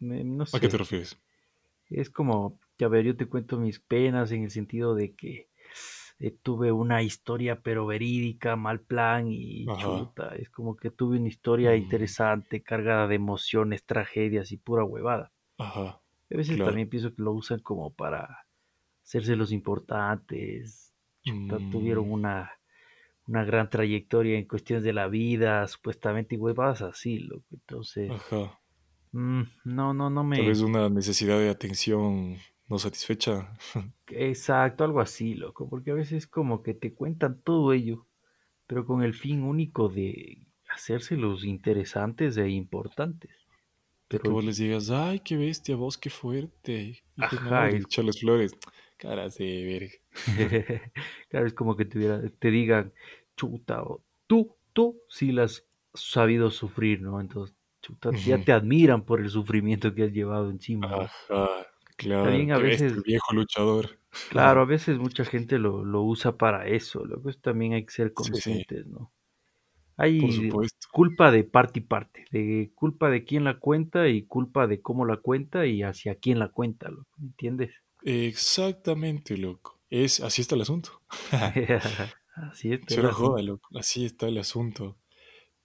me- 0.00 0.24
no 0.24 0.46
¿A 0.52 0.60
qué 0.60 0.68
te 0.70 0.78
sé. 0.78 0.78
refieres? 0.78 1.18
Es 1.88 2.10
como, 2.10 2.60
ya 2.78 2.88
ver, 2.88 3.04
yo 3.04 3.16
te 3.16 3.26
cuento 3.26 3.58
mis 3.58 3.80
penas 3.80 4.32
en 4.32 4.42
el 4.44 4.50
sentido 4.50 4.94
de 4.94 5.14
que 5.14 5.50
eh, 6.18 6.30
tuve 6.42 6.72
una 6.72 7.02
historia 7.02 7.62
pero 7.62 7.86
verídica, 7.86 8.56
mal 8.56 8.80
plan 8.80 9.28
y 9.28 9.72
Ajá. 9.72 9.76
chuta. 9.76 10.34
Es 10.36 10.50
como 10.50 10.76
que 10.76 10.90
tuve 10.90 11.18
una 11.18 11.28
historia 11.28 11.76
mm, 11.76 11.76
interesante, 11.76 12.62
cargada 12.62 13.06
de 13.08 13.16
emociones, 13.16 13.84
tragedias 13.84 14.52
y 14.52 14.58
pura 14.58 14.84
huevada. 14.84 15.32
ajá. 15.58 16.00
A 16.32 16.36
veces 16.36 16.60
Claro. 16.60 16.62
también 16.62 16.88
pienso 16.90 17.14
que 17.14 17.22
lo 17.22 17.32
usan 17.32 17.60
como 17.60 17.94
para 17.94 18.46
hacerse 19.04 19.36
los 19.36 19.52
importantes. 19.52 20.94
Chuta, 21.22 21.60
tuvieron 21.60 22.10
mm, 22.10 22.12
una, 22.12 22.52
una 23.26 23.44
gran 23.44 23.70
trayectoria 23.70 24.38
en 24.38 24.46
cuestiones 24.46 24.84
de 24.84 24.92
la 24.92 25.08
vida, 25.08 25.66
supuestamente, 25.66 26.34
y 26.34 26.38
huevadas 26.38 26.82
así, 26.82 27.18
loco. 27.18 27.46
Entonces, 27.52 28.10
ajá. 28.10 28.60
mm, 29.12 29.42
no, 29.64 29.94
no, 29.94 30.10
no 30.10 30.28
Tal 30.34 30.46
vez 30.46 30.60
me... 30.60 30.66
una 30.66 30.88
necesidad 30.88 31.38
de 31.38 31.50
atención 31.50 32.36
no 32.68 32.78
satisfecha. 32.78 33.56
Exacto, 34.08 34.84
algo 34.84 35.00
así, 35.00 35.34
loco, 35.34 35.68
porque 35.68 35.90
a 35.90 35.94
veces 35.94 36.26
como 36.26 36.62
que 36.62 36.74
te 36.74 36.94
cuentan 36.94 37.40
todo 37.42 37.72
ello, 37.72 38.06
pero 38.66 38.86
con 38.86 39.02
el 39.02 39.14
fin 39.14 39.42
único 39.42 39.88
de 39.88 40.46
hacerse 40.68 41.16
los 41.16 41.44
interesantes 41.44 42.36
e 42.36 42.48
importantes. 42.50 43.30
De 44.08 44.18
que 44.18 44.22
Pero, 44.22 44.34
vos 44.34 44.44
les 44.44 44.58
digas, 44.58 44.90
ay, 44.90 45.20
qué 45.20 45.36
bestia, 45.36 45.76
vos, 45.76 45.96
qué 45.98 46.10
fuerte. 46.10 47.02
De 47.16 47.24
ajá, 47.24 47.50
madre, 47.50 47.72
y 47.72 47.76
es, 47.76 47.84
echarles 47.84 48.20
flores. 48.20 48.56
Caras 48.96 49.36
de 49.36 49.64
verga. 49.64 50.03
claro, 51.28 51.46
es 51.46 51.54
como 51.54 51.76
que 51.76 51.84
tuviera, 51.84 52.22
te 52.38 52.50
digan, 52.50 52.92
chuta, 53.36 53.82
o 53.82 54.02
tú, 54.26 54.56
tú 54.72 55.00
sí 55.08 55.32
las 55.32 55.66
has 55.94 56.00
sabido 56.02 56.50
sufrir, 56.50 57.02
¿no? 57.02 57.20
Entonces, 57.20 57.56
chuta, 57.82 58.14
ya 58.22 58.42
te 58.44 58.52
admiran 58.52 59.04
por 59.04 59.20
el 59.20 59.30
sufrimiento 59.30 59.94
que 59.94 60.04
has 60.04 60.12
llevado 60.12 60.50
encima, 60.50 60.94
¿no? 60.94 61.12
Ajá, 61.28 61.66
claro, 61.96 62.38
También 62.38 62.50
a 62.52 62.58
veces, 62.58 63.00
viejo 63.04 63.32
luchador. 63.34 63.98
claro, 64.28 64.60
a 64.62 64.64
veces 64.66 64.98
mucha 64.98 65.24
gente 65.24 65.58
lo, 65.58 65.84
lo 65.84 66.02
usa 66.02 66.36
para 66.36 66.66
eso, 66.68 67.04
luego 67.04 67.30
también 67.34 67.74
hay 67.74 67.84
que 67.86 67.92
ser 67.92 68.12
Sí, 68.20 68.34
sí, 68.40 68.64
conscientes, 68.64 68.86
¿no? 68.86 69.12
Hay 69.96 70.48
culpa 70.92 71.30
de 71.32 71.44
parte 71.44 71.80
y 71.80 71.82
parte, 71.84 72.26
de 72.32 72.72
culpa 72.76 73.10
de 73.10 73.24
quién 73.24 73.44
la 73.44 73.58
cuenta 73.60 74.08
y 74.08 74.26
culpa 74.26 74.66
de 74.68 74.82
cómo 74.82 75.06
la 75.06 75.18
cuenta 75.18 75.66
y 75.66 75.82
hacia 75.84 76.16
quién 76.16 76.38
la 76.40 76.50
cuenta, 76.50 76.90
¿lo 76.90 77.06
entiendes? 77.20 77.72
Exactamente, 78.04 79.36
loco. 79.36 79.73
Es, 79.94 80.18
así 80.18 80.42
está 80.42 80.56
el 80.56 80.62
asunto. 80.62 81.02
Así 82.36 82.72
es, 82.72 82.88
es 82.88 82.88
Cero 82.88 83.10
así, 83.10 83.16
joda, 83.22 83.42
loco. 83.42 83.68
Así 83.78 84.04
está 84.04 84.26
el 84.26 84.38
asunto. 84.38 84.98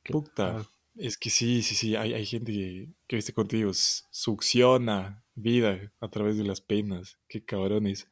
Puta. 0.04 0.68
Es 0.96 1.18
que 1.18 1.32
sí, 1.32 1.64
sí, 1.64 1.74
sí. 1.74 1.96
Hay, 1.96 2.14
hay 2.14 2.28
gente 2.28 2.52
que, 2.52 2.90
que 3.08 3.16
viste 3.16 3.34
contigo, 3.34 3.72
succiona 3.74 5.24
vida 5.34 5.92
a 6.00 6.10
través 6.10 6.38
de 6.38 6.44
las 6.44 6.62
penas. 6.62 7.18
Qué 7.28 7.44
cabrones. 7.44 8.08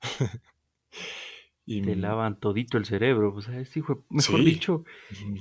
Y 1.70 1.82
te 1.82 1.96
lavan 1.96 2.40
todito 2.40 2.78
el 2.78 2.86
cerebro, 2.86 3.34
o 3.34 3.42
sea, 3.42 3.60
es 3.60 3.76
hijo, 3.76 4.06
mejor 4.08 4.38
sí, 4.40 4.44
dicho, 4.46 4.84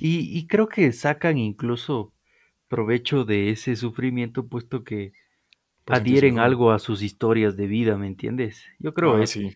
y, 0.01 0.37
y 0.37 0.45
creo 0.47 0.67
que 0.67 0.91
sacan 0.91 1.37
incluso 1.37 2.13
provecho 2.67 3.23
de 3.23 3.49
ese 3.51 3.77
sufrimiento, 3.77 4.45
puesto 4.45 4.83
que 4.83 5.13
adhieren 5.85 6.37
algo 6.39 6.71
a 6.71 6.79
sus 6.79 7.01
historias 7.01 7.55
de 7.55 7.67
vida, 7.67 7.97
¿me 7.97 8.07
entiendes? 8.07 8.61
Yo 8.77 8.93
creo 8.93 9.15
Ah, 9.15 9.23
eso, 9.23 9.39
sí. 9.39 9.55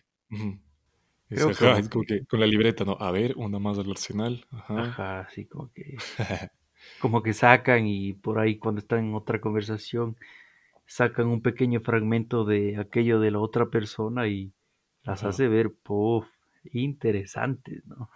Es, 1.28 1.44
ajá, 1.44 1.54
como 1.58 1.78
es 1.78 1.88
como 1.88 2.04
que, 2.04 2.24
con 2.26 2.40
la 2.40 2.46
libreta, 2.46 2.84
¿no? 2.84 2.96
A 3.00 3.10
ver, 3.10 3.34
una 3.36 3.58
más 3.58 3.78
al 3.78 3.90
arsenal. 3.90 4.44
Ajá. 4.50 4.82
ajá, 4.82 5.20
así 5.20 5.46
como 5.46 5.70
que, 5.72 5.96
como 7.00 7.22
que 7.22 7.32
sacan 7.32 7.86
y 7.86 8.12
por 8.12 8.38
ahí 8.38 8.58
cuando 8.58 8.80
están 8.80 9.00
en 9.06 9.14
otra 9.14 9.40
conversación 9.40 10.16
sacan 10.86 11.28
un 11.28 11.40
pequeño 11.40 11.80
fragmento 11.80 12.44
de 12.44 12.78
aquello 12.78 13.18
de 13.20 13.30
la 13.30 13.38
otra 13.38 13.70
persona 13.70 14.28
y 14.28 14.52
las 15.04 15.24
hace 15.24 15.48
ver, 15.48 15.72
puff, 15.72 16.26
interesantes, 16.72 17.84
¿no? 17.86 18.10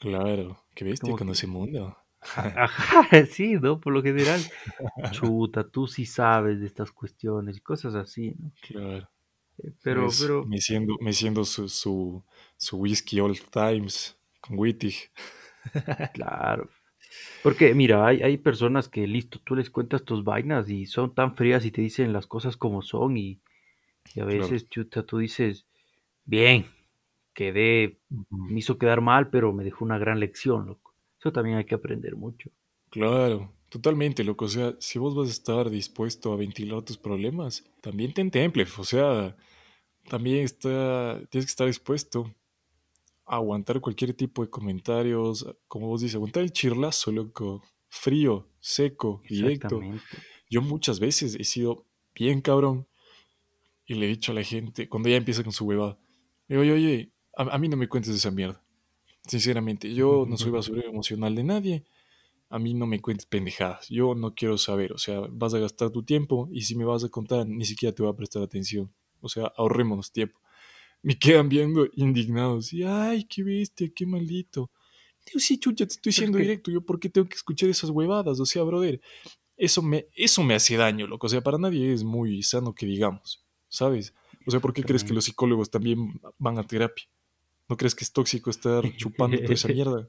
Claro. 0.00 0.64
Qué 0.74 0.84
Es 0.84 0.90
bestia 0.92 1.14
con 1.16 1.28
que, 1.28 1.32
ese 1.32 1.46
mundo. 1.46 1.96
ajá, 2.36 3.02
sí, 3.30 3.54
¿no? 3.54 3.80
Por 3.80 3.92
lo 3.92 4.02
general, 4.02 4.40
chuta, 5.12 5.68
tú 5.68 5.86
sí 5.86 6.06
sabes 6.06 6.60
de 6.60 6.66
estas 6.66 6.90
cuestiones 6.92 7.58
y 7.58 7.60
cosas 7.60 7.94
así, 7.94 8.34
¿no? 8.38 8.50
Claro. 8.62 9.08
Pero, 9.82 10.08
Es 10.08 10.18
pero, 10.18 10.44
meciendo, 10.44 10.96
meciendo 11.00 11.44
su, 11.44 11.68
su, 11.68 12.22
su 12.56 12.76
whisky 12.78 13.20
Old 13.20 13.40
Times 13.50 14.16
con 14.40 14.58
Wittig. 14.58 15.10
claro. 16.12 16.68
Porque, 17.42 17.74
mira, 17.74 18.06
hay, 18.06 18.22
hay 18.22 18.38
personas 18.38 18.88
que, 18.88 19.06
listo, 19.06 19.40
tú 19.44 19.56
les 19.56 19.70
cuentas 19.70 20.04
tus 20.04 20.24
vainas 20.24 20.70
y 20.70 20.86
son 20.86 21.14
tan 21.14 21.36
frías 21.36 21.64
y 21.66 21.72
te 21.72 21.82
dicen 21.82 22.12
las 22.12 22.26
cosas 22.26 22.56
como 22.56 22.82
son 22.82 23.16
y, 23.18 23.40
y 24.14 24.20
a 24.20 24.24
Claro. 24.26 24.46
veces, 24.50 24.68
chuta, 24.70 25.04
tú 25.04 25.18
dices, 25.18 25.66
bien, 26.24 26.66
quedé, 27.34 28.00
me 28.30 28.60
hizo 28.60 28.78
quedar 28.78 29.00
mal, 29.02 29.30
pero 29.30 29.52
me 29.52 29.64
dejó 29.64 29.84
una 29.84 29.98
gran 29.98 30.20
lección, 30.20 30.66
loco. 30.66 30.94
Eso 31.20 31.32
también 31.32 31.58
hay 31.58 31.66
que 31.66 31.76
aprender 31.76 32.16
mucho. 32.16 32.50
Claro, 32.90 33.52
totalmente, 33.68 34.24
loco. 34.24 34.46
O 34.46 34.48
sea, 34.48 34.74
si 34.80 34.98
vos 34.98 35.14
vas 35.14 35.28
a 35.28 35.30
estar 35.32 35.70
dispuesto 35.70 36.32
a 36.32 36.36
ventilar 36.36 36.82
tus 36.82 36.98
problemas, 36.98 37.64
también 37.80 38.12
ten 38.12 38.30
temple. 38.30 38.66
O 38.78 38.84
sea, 38.84 39.36
también 40.08 40.44
está, 40.44 41.20
tienes 41.30 41.46
que 41.46 41.50
estar 41.50 41.66
dispuesto 41.66 42.34
a 43.26 43.36
aguantar 43.36 43.80
cualquier 43.80 44.14
tipo 44.14 44.42
de 44.42 44.50
comentarios. 44.50 45.46
Como 45.68 45.88
vos 45.88 46.00
dices, 46.00 46.16
aguantar 46.16 46.42
el 46.42 46.52
chirlazo, 46.52 47.12
loco. 47.12 47.62
Frío, 47.88 48.48
seco, 48.60 49.22
directo. 49.28 49.80
Yo 50.48 50.62
muchas 50.62 51.00
veces 51.00 51.34
he 51.34 51.44
sido 51.44 51.86
bien 52.14 52.40
cabrón 52.40 52.86
y 53.84 53.94
le 53.94 54.06
he 54.06 54.08
dicho 54.08 54.30
a 54.30 54.34
la 54.36 54.44
gente, 54.44 54.88
cuando 54.88 55.08
ya 55.08 55.16
empieza 55.16 55.42
con 55.42 55.52
su 55.52 55.64
huevada, 55.64 55.98
digo, 56.48 56.62
oye, 56.62 56.72
oye, 56.72 57.12
a, 57.36 57.42
a 57.42 57.58
mí 57.58 57.68
no 57.68 57.76
me 57.76 57.88
cuentes 57.88 58.12
de 58.12 58.18
esa 58.18 58.30
mierda. 58.30 58.62
Sinceramente, 59.26 59.92
yo 59.92 60.24
no 60.28 60.36
soy 60.36 60.50
basurero 60.50 60.88
emocional 60.88 61.34
de 61.34 61.44
nadie. 61.44 61.84
A 62.48 62.58
mí 62.58 62.74
no 62.74 62.86
me 62.86 63.00
cuentes 63.00 63.26
pendejadas. 63.26 63.88
Yo 63.88 64.14
no 64.14 64.34
quiero 64.34 64.58
saber. 64.58 64.92
O 64.92 64.98
sea, 64.98 65.20
vas 65.30 65.54
a 65.54 65.58
gastar 65.58 65.90
tu 65.90 66.02
tiempo 66.02 66.48
y 66.50 66.62
si 66.62 66.74
me 66.74 66.84
vas 66.84 67.04
a 67.04 67.08
contar, 67.08 67.46
ni 67.46 67.64
siquiera 67.64 67.94
te 67.94 68.02
voy 68.02 68.10
a 68.10 68.16
prestar 68.16 68.42
atención. 68.42 68.92
O 69.22 69.28
sea, 69.28 69.52
ahorrémonos 69.56 70.12
tiempo. 70.12 70.40
Me 71.02 71.18
quedan 71.18 71.48
viendo 71.48 71.88
indignados. 71.94 72.72
Y, 72.72 72.82
ay, 72.84 73.24
qué 73.24 73.42
bestia, 73.42 73.90
qué 73.94 74.06
maldito. 74.06 74.70
Digo, 75.26 75.38
sí, 75.38 75.58
chucha, 75.58 75.86
te 75.86 75.94
estoy 75.94 76.12
siendo 76.12 76.38
directo. 76.38 76.70
Yo, 76.70 76.82
¿por 76.82 76.98
qué 76.98 77.08
tengo 77.08 77.28
que 77.28 77.36
escuchar 77.36 77.68
esas 77.68 77.90
huevadas? 77.90 78.40
O 78.40 78.46
sea, 78.46 78.62
brother, 78.62 79.00
eso 79.56 79.82
me, 79.82 80.06
eso 80.14 80.42
me 80.42 80.54
hace 80.54 80.76
daño, 80.76 81.06
loco. 81.06 81.26
O 81.26 81.30
sea, 81.30 81.42
para 81.42 81.58
nadie 81.58 81.92
es 81.92 82.02
muy 82.02 82.42
sano 82.42 82.74
que 82.74 82.86
digamos, 82.86 83.44
¿sabes? 83.68 84.14
O 84.46 84.50
sea, 84.50 84.60
¿por 84.60 84.72
qué 84.72 84.82
crees 84.82 85.04
que 85.04 85.12
los 85.12 85.24
psicólogos 85.24 85.70
también 85.70 86.20
van 86.38 86.58
a 86.58 86.62
terapia? 86.62 87.04
¿No 87.68 87.76
crees 87.76 87.94
que 87.94 88.04
es 88.04 88.12
tóxico 88.12 88.50
estar 88.50 88.82
chupando 88.96 89.38
toda 89.38 89.54
esa 89.54 89.68
mierda? 89.68 90.08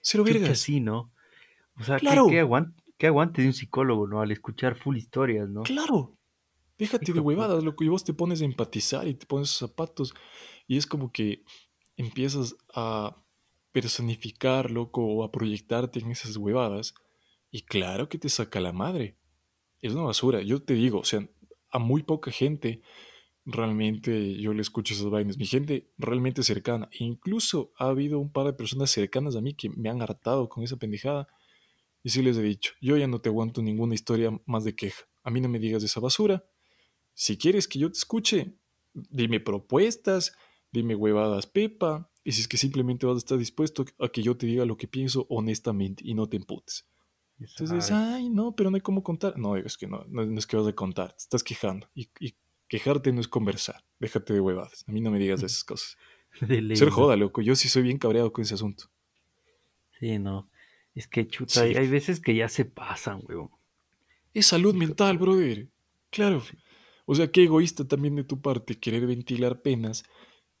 Cero 0.00 0.24
vergas. 0.24 0.58
sí, 0.58 0.80
¿no? 0.80 1.12
O 1.78 1.84
sea, 1.84 1.96
¿qué, 1.96 2.06
qué 2.06 2.12
Claro, 2.12 2.28
aguante, 2.40 2.82
qué 2.96 3.08
aguante 3.08 3.42
de 3.42 3.48
un 3.48 3.54
psicólogo, 3.54 4.06
¿no? 4.06 4.20
Al 4.20 4.30
escuchar 4.30 4.76
full 4.76 4.96
historias, 4.96 5.48
¿no? 5.48 5.62
claro. 5.62 6.15
Déjate 6.78 7.12
de 7.12 7.20
huevadas, 7.20 7.64
loco, 7.64 7.84
y 7.84 7.88
vos 7.88 8.04
te 8.04 8.12
pones 8.12 8.42
a 8.42 8.44
empatizar 8.44 9.08
y 9.08 9.14
te 9.14 9.24
pones 9.24 9.48
sus 9.48 9.58
zapatos 9.58 10.12
y 10.66 10.76
es 10.76 10.86
como 10.86 11.10
que 11.10 11.42
empiezas 11.96 12.54
a 12.74 13.16
personificar, 13.72 14.70
loco, 14.70 15.02
o 15.02 15.24
a 15.24 15.32
proyectarte 15.32 16.00
en 16.00 16.10
esas 16.10 16.36
huevadas 16.36 16.94
y 17.50 17.62
claro 17.62 18.08
que 18.08 18.18
te 18.18 18.28
saca 18.28 18.60
la 18.60 18.72
madre. 18.72 19.16
Es 19.80 19.92
una 19.94 20.02
basura, 20.02 20.42
yo 20.42 20.62
te 20.62 20.74
digo, 20.74 20.98
o 20.98 21.04
sea, 21.04 21.26
a 21.70 21.78
muy 21.78 22.02
poca 22.02 22.30
gente 22.30 22.82
realmente 23.46 24.34
yo 24.40 24.52
le 24.52 24.60
escucho 24.60 24.92
esas 24.92 25.08
vainas, 25.08 25.38
mi 25.38 25.46
gente 25.46 25.90
realmente 25.96 26.42
cercana, 26.42 26.88
e 26.92 27.04
incluso 27.04 27.72
ha 27.78 27.88
habido 27.88 28.18
un 28.18 28.32
par 28.32 28.46
de 28.46 28.52
personas 28.52 28.90
cercanas 28.90 29.36
a 29.36 29.40
mí 29.40 29.54
que 29.54 29.70
me 29.70 29.88
han 29.88 30.02
hartado 30.02 30.48
con 30.48 30.64
esa 30.64 30.76
pendejada 30.76 31.28
y 32.02 32.10
sí 32.10 32.22
les 32.22 32.36
he 32.36 32.42
dicho, 32.42 32.72
yo 32.80 32.96
ya 32.96 33.06
no 33.06 33.20
te 33.20 33.28
aguanto 33.28 33.62
ninguna 33.62 33.94
historia 33.94 34.30
más 34.46 34.64
de 34.64 34.74
queja, 34.74 35.04
a 35.22 35.30
mí 35.30 35.40
no 35.40 35.48
me 35.48 35.58
digas 35.60 35.82
de 35.82 35.86
esa 35.86 36.00
basura 36.00 36.44
si 37.16 37.38
quieres 37.38 37.66
que 37.66 37.78
yo 37.78 37.90
te 37.90 37.96
escuche, 37.96 38.52
dime 38.92 39.40
propuestas, 39.40 40.36
dime 40.70 40.94
huevadas 40.94 41.46
Pepa, 41.46 42.10
y 42.22 42.32
si 42.32 42.42
es 42.42 42.48
que 42.48 42.58
simplemente 42.58 43.06
vas 43.06 43.14
a 43.14 43.18
estar 43.18 43.38
dispuesto 43.38 43.86
a 43.98 44.08
que 44.10 44.22
yo 44.22 44.36
te 44.36 44.46
diga 44.46 44.66
lo 44.66 44.76
que 44.76 44.86
pienso 44.86 45.26
honestamente 45.30 46.02
y 46.06 46.12
no 46.12 46.28
te 46.28 46.36
emputes. 46.36 46.86
Entonces, 47.38 47.90
Exacto. 47.90 48.14
ay, 48.14 48.28
no, 48.28 48.54
pero 48.54 48.70
no 48.70 48.76
hay 48.76 48.82
cómo 48.82 49.02
contar. 49.02 49.38
No, 49.38 49.56
es 49.56 49.78
que 49.78 49.86
no, 49.86 50.04
no, 50.08 50.26
no 50.26 50.38
es 50.38 50.46
que 50.46 50.56
vas 50.58 50.66
a 50.66 50.74
contar, 50.74 51.12
te 51.12 51.22
estás 51.22 51.42
quejando. 51.42 51.88
Y, 51.94 52.10
y 52.20 52.34
quejarte 52.68 53.12
no 53.12 53.20
es 53.22 53.28
conversar, 53.28 53.82
déjate 53.98 54.34
de 54.34 54.40
huevadas. 54.40 54.84
A 54.86 54.92
mí 54.92 55.00
no 55.00 55.10
me 55.10 55.18
digas 55.18 55.42
esas 55.42 55.64
cosas. 55.64 55.96
Ser 56.74 56.90
joda, 56.90 57.16
loco, 57.16 57.40
yo 57.40 57.56
sí 57.56 57.70
soy 57.70 57.82
bien 57.82 57.96
cabreado 57.96 58.30
con 58.30 58.42
ese 58.42 58.54
asunto. 58.54 58.90
Sí, 59.98 60.18
no. 60.18 60.50
Es 60.94 61.08
que 61.08 61.26
chuta, 61.26 61.62
hay, 61.62 61.72
Sí, 61.72 61.78
hay 61.78 61.88
veces 61.88 62.20
que 62.20 62.34
ya 62.34 62.48
se 62.50 62.66
pasan, 62.66 63.22
weón. 63.26 63.50
es 64.34 64.46
salud 64.46 64.74
mental, 64.74 65.16
brother. 65.16 65.68
Claro. 66.10 66.40
Sí, 66.40 66.56
O 67.06 67.14
sea, 67.14 67.30
qué 67.30 67.44
egoísta 67.44 67.86
también 67.86 68.16
de 68.16 68.24
tu 68.24 68.40
parte 68.40 68.78
querer 68.78 69.06
ventilar 69.06 69.62
penas 69.62 70.04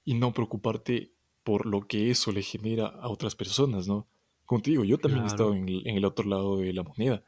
y 0.04 0.14
no 0.14 0.32
preocuparte 0.32 1.12
por 1.42 1.66
lo 1.66 1.86
que 1.86 2.10
eso 2.10 2.32
le 2.32 2.42
genera 2.42 2.86
a 2.86 3.08
otras 3.08 3.34
personas, 3.34 3.86
¿no? 3.86 4.08
Como 4.46 4.62
te 4.62 4.70
digo, 4.70 4.84
yo 4.84 4.98
también 4.98 5.24
he 5.24 5.26
estado 5.26 5.50
claro. 5.50 5.62
en 5.62 5.68
el, 5.68 5.86
en 5.86 5.96
el 5.96 6.04
otro 6.04 6.28
lado 6.28 6.56
de 6.58 6.72
la 6.72 6.84
moneda. 6.84 7.24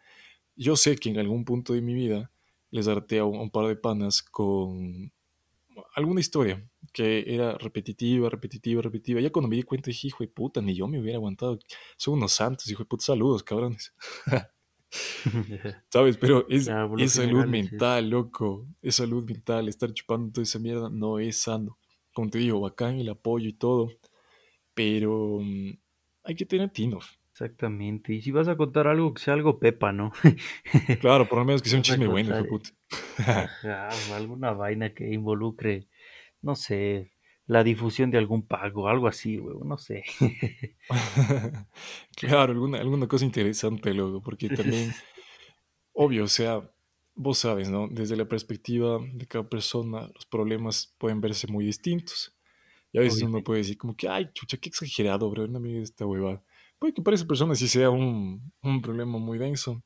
Yo 0.56 0.76
sé 0.76 0.96
que 0.96 1.10
en 1.10 1.18
algún 1.18 1.44
punto 1.44 1.72
de 1.72 1.82
mi 1.82 1.94
vida 1.94 2.30
les 2.70 2.86
harté 2.88 3.18
a 3.18 3.24
un, 3.24 3.36
a 3.36 3.42
un 3.42 3.50
par 3.50 3.66
de 3.66 3.76
panas 3.76 4.22
con 4.22 5.12
alguna 5.94 6.20
historia 6.20 6.64
que 6.92 7.24
era 7.26 7.58
repetitiva, 7.58 8.28
repetitiva, 8.30 8.82
repetitiva. 8.82 9.20
Ya 9.20 9.30
cuando 9.30 9.48
me 9.48 9.56
di 9.56 9.62
cuenta 9.62 9.88
dije, 9.88 10.08
hijo 10.08 10.24
de 10.24 10.28
puta, 10.28 10.60
ni 10.60 10.74
yo 10.74 10.86
me 10.88 11.00
hubiera 11.00 11.18
aguantado. 11.18 11.58
Son 11.96 12.14
unos 12.14 12.32
santos, 12.32 12.68
hijo 12.70 12.82
de 12.82 12.88
puta, 12.88 13.04
saludos, 13.04 13.42
cabrones. 13.42 13.92
¿Sabes? 15.90 16.16
Pero 16.16 16.46
es, 16.48 16.66
salud 16.66 16.98
general 16.98 17.48
mental, 17.48 18.10
loco. 18.10 18.66
Es 18.82 18.96
salud 18.96 19.24
mental. 19.24 19.68
Estar 19.68 19.92
chupando 19.92 20.32
toda 20.32 20.42
esa 20.42 20.58
mierda 20.58 20.88
no 20.90 21.18
es 21.18 21.38
sano. 21.38 21.78
Como 22.12 22.30
te 22.30 22.38
digo, 22.38 22.60
bacán 22.60 22.98
el 22.98 23.08
apoyo 23.08 23.48
y 23.48 23.52
todo. 23.52 23.90
Pero 24.74 25.38
mm, 25.40 25.78
hay 26.24 26.34
que 26.34 26.46
tener 26.46 26.70
tino. 26.70 27.00
Exactamente. 27.30 28.12
Y 28.12 28.20
si 28.20 28.32
vas 28.32 28.48
a 28.48 28.56
contar 28.56 28.88
algo, 28.88 29.14
que 29.14 29.22
sea 29.22 29.34
algo 29.34 29.60
pepa, 29.60 29.92
¿no? 29.92 30.12
Claro, 31.00 31.28
por 31.28 31.38
lo 31.38 31.44
menos 31.44 31.62
que 31.62 31.68
sea 31.68 31.78
un 31.78 31.84
chisme 31.84 32.08
bueno, 32.08 32.36
hijo 32.36 32.48
puta. 32.48 32.70
alguna 34.12 34.52
vaina 34.52 34.92
que 34.92 35.12
involucre, 35.12 35.86
no 36.42 36.56
sé, 36.56 37.12
la 37.48 37.64
difusión 37.64 38.10
de 38.10 38.18
algún 38.18 38.42
pago, 38.46 38.88
algo 38.88 39.08
así, 39.08 39.38
güey, 39.38 39.56
no 39.64 39.78
sé. 39.78 40.04
Claro, 42.16 42.52
alguna, 42.52 42.78
alguna 42.78 43.08
cosa 43.08 43.24
interesante, 43.24 43.94
loco. 43.94 44.22
Porque 44.22 44.50
también, 44.50 44.92
obvio, 45.92 46.24
o 46.24 46.28
sea, 46.28 46.70
vos 47.14 47.38
sabes, 47.38 47.70
¿no? 47.70 47.88
Desde 47.88 48.16
la 48.16 48.28
perspectiva 48.28 48.98
de 49.14 49.26
cada 49.26 49.48
persona, 49.48 50.10
los 50.14 50.26
problemas 50.26 50.94
pueden 50.98 51.20
verse 51.20 51.46
muy 51.46 51.64
distintos. 51.64 52.36
Y 52.92 52.98
a 52.98 53.02
veces 53.02 53.22
uno 53.22 53.42
puede 53.42 53.60
decir 53.60 53.78
como 53.78 53.96
que, 53.96 54.08
ay, 54.08 54.30
chucha, 54.34 54.58
qué 54.58 54.68
exagerado, 54.68 55.30
bro, 55.30 55.46
no 55.48 55.58
me 55.60 55.68
digas 55.68 55.84
esta 55.84 56.06
huevada. 56.06 56.42
Puede 56.78 56.94
que 56.94 57.02
para 57.02 57.14
esa 57.14 57.26
persona 57.26 57.54
sí 57.54 57.66
sea 57.68 57.90
un, 57.90 58.52
un 58.62 58.82
problema 58.82 59.18
muy 59.18 59.38
denso, 59.38 59.82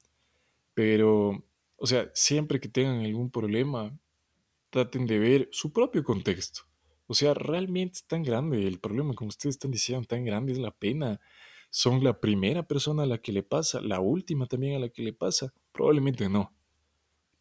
pero, 0.75 1.45
o 1.77 1.87
sea, 1.87 2.11
siempre 2.15 2.61
que 2.61 2.69
tengan 2.69 3.01
algún 3.01 3.31
problema, 3.31 3.97
traten 4.71 5.07
de 5.07 5.19
ver 5.19 5.49
su 5.53 5.73
propio 5.73 6.05
contexto. 6.05 6.63
O 7.13 7.15
sea, 7.15 7.35
realmente 7.35 7.97
es 7.99 8.07
tan 8.07 8.23
grande 8.23 8.67
el 8.67 8.81
problema, 8.81 9.13
como 9.15 9.29
ustedes 9.29 9.57
están 9.57 9.71
diciendo, 9.71 10.07
tan 10.09 10.25
grande 10.25 10.53
es 10.53 10.59
la 10.59 10.71
pena. 10.71 11.21
Son 11.71 12.03
la 12.03 12.21
primera 12.21 12.63
persona 12.67 13.03
a 13.03 13.07
la 13.07 13.19
que 13.19 13.33
le 13.33 13.43
pasa, 13.43 13.83
la 13.83 14.01
última 14.01 14.47
también 14.47 14.77
a 14.77 14.79
la 14.79 14.89
que 14.89 15.03
le 15.03 15.13
pasa. 15.13 15.53
Probablemente 15.73 16.27
no. 16.31 16.57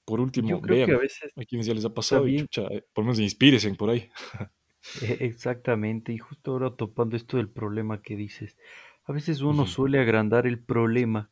Por 0.06 0.20
último, 0.22 0.62
que 0.84 0.94
a 0.94 0.98
vean 0.98 0.98
veces 0.98 1.34
a 1.38 1.46
quienes 1.46 1.68
ya 1.68 1.74
les 1.74 1.86
ha 1.86 1.94
pasado 1.94 2.28
y 2.28 2.34
chucha, 2.36 2.64
eh, 2.70 2.84
por 2.94 3.04
lo 3.04 3.08
menos 3.08 3.20
inspírense 3.20 3.74
por 3.76 3.90
ahí. 3.92 4.10
e- 4.94 5.26
exactamente, 5.26 6.14
y 6.14 6.18
justo 6.18 6.52
ahora 6.52 6.76
topando 6.76 7.16
esto 7.16 7.38
del 7.38 7.50
problema 7.50 8.02
que 8.02 8.16
dices, 8.16 8.58
a 9.06 9.12
veces 9.14 9.42
uno 9.42 9.66
suele 9.66 10.00
agrandar 10.00 10.48
el 10.48 10.64
problema 10.64 11.32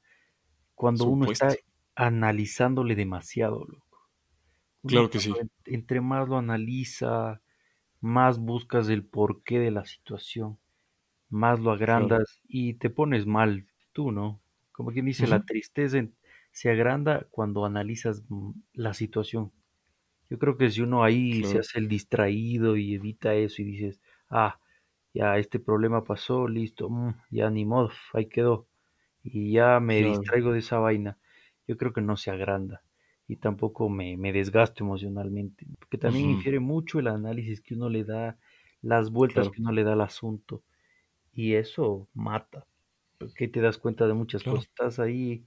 cuando 0.75 1.06
uno 1.08 1.25
está 1.25 1.60
analizándole 1.95 2.95
demasiado, 2.95 3.65
loco. 3.65 3.99
Uno 4.84 5.02
Claro 5.02 5.10
que 5.10 5.19
sí. 5.19 5.39
en- 5.41 5.52
entre 5.65 6.02
más 6.02 6.30
lo 6.30 6.38
analiza, 6.38 7.41
más 8.01 8.39
buscas 8.39 8.89
el 8.89 9.05
porqué 9.05 9.59
de 9.59 9.71
la 9.71 9.85
situación, 9.85 10.59
más 11.29 11.59
lo 11.59 11.71
agrandas 11.71 12.41
y 12.47 12.75
te 12.75 12.89
pones 12.89 13.25
mal 13.27 13.67
tú, 13.93 14.12
¿no? 14.12 14.41
Como 14.71 14.91
quien 14.91 15.05
dice, 15.05 15.27
la 15.27 15.41
tristeza 15.45 15.99
se 16.51 16.71
agranda 16.71 17.27
cuando 17.31 17.65
analizas 17.65 18.23
mm, 18.29 18.51
la 18.73 18.93
situación. 18.93 19.53
Yo 20.29 20.39
creo 20.39 20.57
que 20.57 20.69
si 20.69 20.81
uno 20.81 21.03
ahí 21.03 21.43
se 21.43 21.59
hace 21.59 21.79
el 21.79 21.88
distraído 21.88 22.77
y 22.77 22.93
evita 22.95 23.33
eso 23.35 23.62
y 23.62 23.65
dices, 23.65 24.01
ah, 24.29 24.59
ya 25.13 25.38
este 25.38 25.59
problema 25.59 26.03
pasó, 26.03 26.47
listo, 26.47 26.89
mm, 26.89 27.15
ya 27.31 27.49
ni 27.49 27.65
modo, 27.65 27.91
ahí 28.13 28.27
quedó, 28.29 28.67
y 29.23 29.53
ya 29.53 29.79
me 29.81 29.97
claro. 29.97 30.03
distraigo 30.03 30.53
de 30.53 30.59
esa 30.59 30.79
vaina, 30.79 31.19
yo 31.67 31.77
creo 31.77 31.93
que 31.93 32.01
no 32.01 32.17
se 32.17 32.31
agranda 32.31 32.83
y 33.29 33.37
tampoco 33.37 33.89
me, 33.89 34.17
me 34.17 34.33
desgasto 34.33 34.83
emocionalmente, 34.85 35.67
porque 35.79 35.99
también 35.99 36.29
infiere 36.31 36.59
mucho 36.61 36.99
el 36.99 37.07
análisis 37.07 37.61
que 37.61 37.75
uno 37.75 37.89
le 37.89 38.05
da, 38.05 38.39
las 38.81 39.11
vueltas 39.11 39.49
Claro, 39.49 39.51
que 39.51 39.61
uno 39.61 39.73
le 39.73 39.85
da 39.85 39.93
al 39.93 40.01
asunto, 40.01 40.63
y 41.33 41.55
eso 41.55 42.09
mata, 42.13 42.67
porque 43.19 43.47
te 43.47 43.61
das 43.61 43.77
cuenta 43.77 44.07
de 44.07 44.13
muchas 44.13 44.43
claro, 44.43 44.45
cosas, 44.45 44.69
estás 44.69 44.99
ahí 44.99 45.45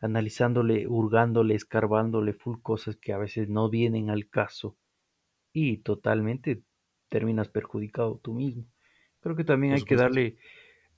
analizándole, 0.00 0.88
hurgándole, 0.88 1.54
escarbándole 1.56 2.34
full 2.34 2.58
cosas 2.62 2.96
que 2.96 3.12
a 3.12 3.18
veces 3.18 3.48
no 3.48 3.70
vienen 3.70 4.10
al 4.10 4.28
caso 4.30 4.78
y 5.52 5.78
totalmente 5.78 6.62
terminas 7.08 7.48
perjudicado 7.48 8.18
tú 8.22 8.34
mismo. 8.34 8.66
Creo 9.20 9.36
que 9.36 9.44
también 9.44 9.74
hay 9.74 9.84
que 9.84 9.96
darle, 9.96 10.38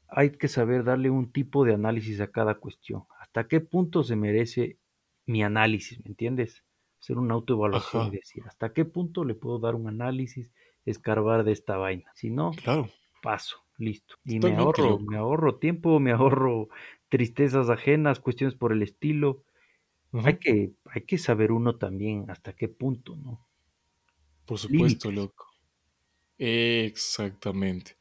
hay 0.09 0.33
que 0.33 0.49
saber 0.49 0.85
darle 0.85 1.11
un 1.11 1.33
tipo 1.33 1.65
de 1.65 1.75
análisis 1.75 2.21
a 2.21 2.31
cada 2.33 2.57
cuestión. 2.57 3.05
¿Hasta 3.21 3.49
qué 3.49 3.61
punto 3.61 4.05
se 4.05 4.17
merece 4.17 4.79
mi 5.27 5.43
análisis? 5.43 5.99
¿Me 6.05 6.11
entiendes? 6.11 6.65
Hacer 7.01 7.19
una 7.19 7.35
autoevaluación 7.35 8.07
y 8.07 8.11
decir, 8.11 8.45
¿hasta 8.47 8.73
qué 8.73 8.85
punto 8.85 9.25
le 9.25 9.35
puedo 9.35 9.59
dar 9.59 9.75
un 9.75 9.89
análisis, 9.89 10.53
escarbar 10.87 11.45
de 11.45 11.53
esta 11.53 11.77
vaina? 11.77 12.11
Si 12.15 12.31
no, 12.31 12.63
claro, 12.63 12.91
paso, 13.23 13.59
listo. 13.79 14.17
Y 14.25 14.41
me 14.41 14.57
ahorro, 14.57 14.99
me 15.01 15.17
ahorro 15.17 15.59
tiempo, 15.59 16.01
me 16.01 16.13
ahorro 16.13 16.69
tristezas 17.09 17.71
ajenas, 17.71 18.21
cuestiones 18.21 18.57
por 18.57 18.73
el 18.73 18.83
estilo. 18.83 19.45
Hay 20.23 20.39
que, 20.39 20.75
hay 20.87 21.03
que 21.03 21.19
saber 21.19 21.53
uno 21.53 21.79
también 21.79 22.31
hasta 22.31 22.55
qué 22.55 22.69
punto, 22.69 23.17
¿no? 23.17 23.49
Por 24.47 24.59
supuesto, 24.59 25.11
Límites. 25.11 25.13
loco. 25.13 25.45
Exactamente. 26.39 27.97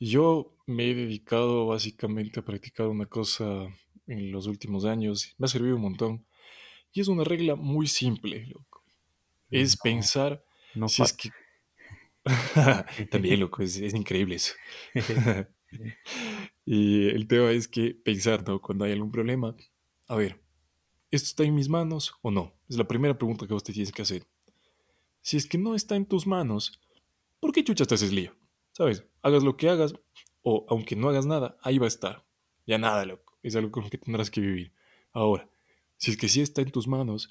Yo 0.00 0.56
me 0.66 0.90
he 0.90 0.94
dedicado 0.94 1.66
básicamente 1.68 2.40
a 2.40 2.44
practicar 2.44 2.88
una 2.88 3.06
cosa 3.06 3.68
en 4.06 4.32
los 4.32 4.46
últimos 4.46 4.84
años. 4.86 5.34
Me 5.38 5.46
ha 5.46 5.48
servido 5.48 5.76
un 5.76 5.82
montón. 5.82 6.26
Y 6.92 7.00
es 7.00 7.08
una 7.08 7.24
regla 7.24 7.56
muy 7.56 7.86
simple, 7.86 8.46
loco. 8.46 8.84
Es 9.50 9.76
No, 9.76 9.82
pensar 9.82 10.44
no 10.74 10.88
si 10.88 11.02
es 11.02 11.12
que... 11.12 11.30
También, 13.10 13.40
loco, 13.40 13.62
es, 13.62 13.76
es 13.76 13.94
increíble 13.94 14.36
eso. 14.36 14.54
Y 16.64 17.08
el 17.08 17.26
tema 17.26 17.50
es 17.50 17.68
que 17.68 17.94
pensar, 17.94 18.46
¿no? 18.46 18.60
Cuando 18.60 18.84
hay 18.84 18.92
algún 18.92 19.10
problema, 19.10 19.56
a 20.08 20.16
ver, 20.16 20.40
¿esto 21.10 21.26
está 21.26 21.44
en 21.44 21.54
mis 21.54 21.68
manos 21.68 22.14
o 22.22 22.30
no? 22.30 22.54
Es 22.68 22.76
la 22.76 22.86
primera 22.86 23.16
pregunta 23.18 23.46
que 23.46 23.54
vos 23.54 23.64
te 23.64 23.72
tienes 23.72 23.92
que 23.92 24.02
hacer. 24.02 24.26
Si 25.22 25.36
es 25.36 25.46
que 25.46 25.58
no 25.58 25.74
está 25.74 25.96
en 25.96 26.06
tus 26.06 26.26
manos, 26.26 26.80
¿por 27.40 27.52
qué 27.52 27.64
chuchas 27.64 27.88
te 27.88 27.94
haces 27.94 28.12
lío? 28.12 28.36
¿Sabes? 28.72 29.04
Hagas 29.22 29.42
lo 29.42 29.56
que 29.56 29.68
hagas, 29.68 29.94
o 30.42 30.66
aunque 30.68 30.96
no 30.96 31.08
hagas 31.08 31.26
nada, 31.26 31.56
ahí 31.62 31.78
va 31.78 31.86
a 31.86 31.88
estar. 31.88 32.24
Ya 32.66 32.78
nada, 32.78 33.04
loco. 33.04 33.38
Es 33.42 33.56
algo 33.56 33.70
con 33.70 33.84
lo 33.84 33.90
que 33.90 33.98
tendrás 33.98 34.30
que 34.30 34.40
vivir. 34.40 34.72
Ahora, 35.12 35.48
si 36.00 36.12
es 36.12 36.16
que 36.16 36.28
sí 36.28 36.40
está 36.40 36.62
en 36.62 36.70
tus 36.70 36.88
manos, 36.88 37.28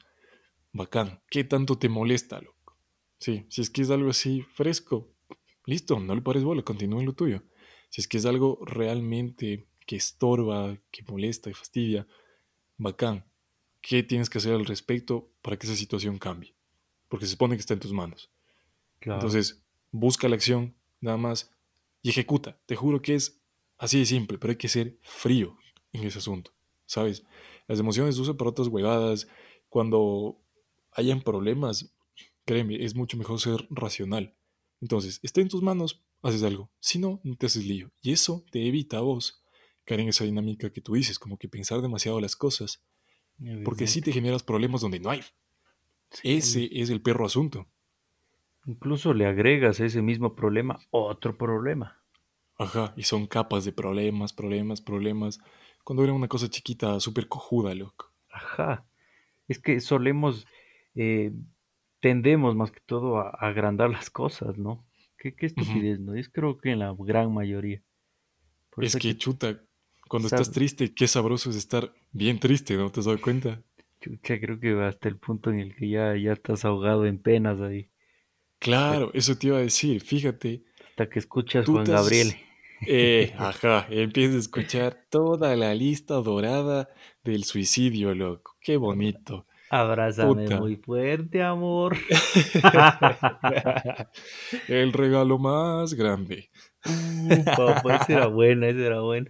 bacán. 0.72 1.22
¿Qué 1.30 1.44
tanto 1.44 1.80
te 1.80 1.90
molesta, 1.90 2.40
loco? 2.40 2.78
Sí, 3.18 3.46
si 3.50 3.62
es 3.62 3.70
que 3.72 3.82
es 3.82 3.90
algo 3.90 4.12
así 4.12 4.44
fresco, 4.54 5.12
listo, 5.66 6.00
no 6.00 6.14
le 6.14 6.22
pares 6.22 6.44
bola, 6.44 6.62
continúa 6.62 7.00
en 7.00 7.08
lo 7.08 7.14
tuyo. 7.14 7.44
Si 7.90 8.00
es 8.00 8.08
que 8.08 8.18
es 8.18 8.26
algo 8.28 8.60
realmente 8.64 9.68
que 9.88 9.96
estorba, 9.96 10.78
que 10.92 11.02
molesta 11.02 11.50
y 11.50 11.54
fastidia, 11.54 12.08
bacán. 12.78 13.26
¿Qué 13.82 14.04
tienes 14.04 14.30
que 14.30 14.38
hacer 14.38 14.54
al 14.54 14.66
respecto 14.66 15.32
para 15.42 15.58
que 15.58 15.66
esa 15.66 15.76
situación 15.76 16.20
cambie? 16.20 16.54
Porque 17.08 17.26
se 17.26 17.32
supone 17.32 17.56
que 17.56 17.62
está 17.62 17.74
en 17.74 17.80
tus 17.80 17.92
manos. 17.92 18.30
Claro, 19.00 19.20
Entonces, 19.20 19.64
busca 19.92 20.30
la 20.30 20.36
acción, 20.36 20.76
nada 21.02 21.18
más, 21.18 21.56
y 22.04 22.10
ejecuta. 22.10 22.60
Te 22.68 22.76
juro 22.76 23.02
que 23.02 23.16
es 23.16 23.42
así 23.80 23.98
de 23.98 24.06
simple, 24.06 24.38
pero 24.38 24.52
hay 24.52 24.58
que 24.58 24.68
ser 24.68 25.00
frío 25.02 25.58
en 25.92 26.04
ese 26.04 26.20
asunto, 26.20 26.54
¿sabes? 26.86 27.24
Las 27.70 27.80
emociones 27.80 28.16
se 28.16 28.22
usan 28.22 28.38
para 28.38 28.50
otras 28.52 28.68
huevadas. 28.68 29.30
Cuando 29.70 30.42
hayan 30.92 31.22
problemas, 31.22 31.96
créeme, 32.46 32.84
es 32.84 32.96
mucho 32.96 33.18
mejor 33.18 33.40
ser 33.40 33.68
racional. 33.70 34.36
Entonces, 34.82 35.20
está 35.24 35.42
en 35.42 35.50
tus 35.50 35.62
manos, 35.64 36.04
haces 36.24 36.44
algo. 36.44 36.72
Si 36.82 37.00
no, 37.00 37.22
no 37.24 37.38
te 37.38 37.46
haces 37.46 37.66
lío. 37.66 37.92
Y 38.02 38.12
eso 38.12 38.44
te 38.52 38.68
evita 38.68 38.98
a 38.98 39.02
vos 39.02 39.44
caer 39.86 40.02
en 40.02 40.10
esa 40.10 40.26
dinámica 40.26 40.72
que 40.72 40.82
tú 40.82 40.96
dices, 40.96 41.20
como 41.20 41.38
que 41.38 41.50
pensar 41.50 41.82
demasiado 41.82 42.20
las 42.20 42.36
cosas, 42.36 42.84
porque 43.64 43.88
sí 43.88 44.02
obviamente. 44.02 44.02
te 44.02 44.12
generas 44.12 44.44
problemas 44.44 44.82
donde 44.82 45.00
no 45.00 45.12
hay. 45.12 45.22
Sí, 46.12 46.38
Ese 46.38 46.70
es 46.72 46.90
el 46.90 47.02
perro 47.02 47.26
asunto. 47.26 47.68
incluso 48.66 49.14
le 49.14 49.26
agregas 49.26 49.80
a 49.80 49.86
ese 49.86 50.02
mismo 50.02 50.36
problema 50.36 50.80
otro 50.92 51.38
problema. 51.38 51.98
Ajá, 52.58 52.94
y 52.98 53.04
son 53.04 53.26
capas 53.28 53.66
de 53.66 53.72
problemas, 53.72 54.34
problemas, 54.34 54.82
problemas. 54.82 55.40
Cuando 55.84 56.04
era 56.04 56.14
una 56.14 56.28
cosa 56.28 56.50
chiquita, 56.50 57.00
súper 57.00 57.28
cojuda, 57.28 57.74
loco. 57.74 58.12
Ajá. 58.30 58.86
Es 59.48 59.60
que 59.60 59.80
solemos, 59.80 60.46
eh, 60.96 61.32
tendemos 62.00 62.56
más 62.56 62.72
que 62.72 62.82
todo 62.86 63.20
a, 63.20 63.30
agrandar 63.30 63.90
las 63.90 64.10
cosas, 64.10 64.58
¿no? 64.58 64.86
Qué, 65.18 65.36
qué 65.36 65.48
estupidez, 65.48 66.00
¿no? 66.00 66.16
Es 66.16 66.30
creo 66.30 66.58
que 66.58 66.72
en 66.72 66.80
la 66.80 66.96
gran 66.98 67.34
mayoría. 67.34 67.82
Por 68.70 68.86
Es 68.86 68.94
que 68.94 69.00
que 69.00 69.18
chuta, 69.18 69.60
cuando 70.08 70.28
estás 70.28 70.52
triste, 70.52 70.94
qué 70.94 71.08
sabroso 71.08 71.50
es 71.50 71.56
estar 71.56 71.94
bien 72.12 72.40
triste, 72.40 72.76
¿no 72.76 72.92
te 72.92 73.00
has 73.00 73.06
dado 73.06 73.20
cuenta? 73.20 73.62
chucha, 74.02 74.40
creo 74.40 74.60
que 74.60 74.72
hasta 74.82 75.10
el 75.10 75.18
punto 75.18 75.52
en 75.52 75.60
el 75.60 75.76
que 75.76 75.90
ya, 75.90 76.16
ya 76.16 76.34
estás 76.34 76.66
ahogado 76.66 77.06
en 77.06 77.20
penas 77.20 77.60
ahí. 77.60 77.90
Claro, 78.60 79.12
eso 79.14 79.38
te 79.38 79.48
iba 79.48 79.58
a 79.58 79.62
decir, 79.62 80.02
fíjate, 80.02 80.64
hasta 80.90 81.10
que 81.10 81.20
escuchas 81.20 81.66
Juan 81.66 81.86
te 81.86 81.92
Gabriel. 81.92 82.36
Eh, 82.88 83.34
ajá, 83.38 83.88
empiezas 83.90 84.36
a 84.36 84.40
escuchar 84.40 85.06
toda 85.10 85.56
la 85.56 85.74
lista 85.74 86.16
dorada 86.16 86.90
del 87.24 87.44
suicidio, 87.44 88.16
loco. 88.16 88.56
Qué 88.62 88.78
bonito. 88.78 89.46
Abrázame 89.70 90.46
Puta. 90.46 90.60
muy 90.60 90.78
fuerte, 90.78 91.44
amor. 91.44 91.96
El 94.68 94.94
regalo 94.94 95.38
más 95.38 95.94
grande. 95.94 96.50
Uh, 96.86 97.44
papá, 97.44 98.06
era 98.10 98.26
buena, 98.28 98.70
esa 98.70 98.80
era 98.80 99.02
buena. 99.02 99.30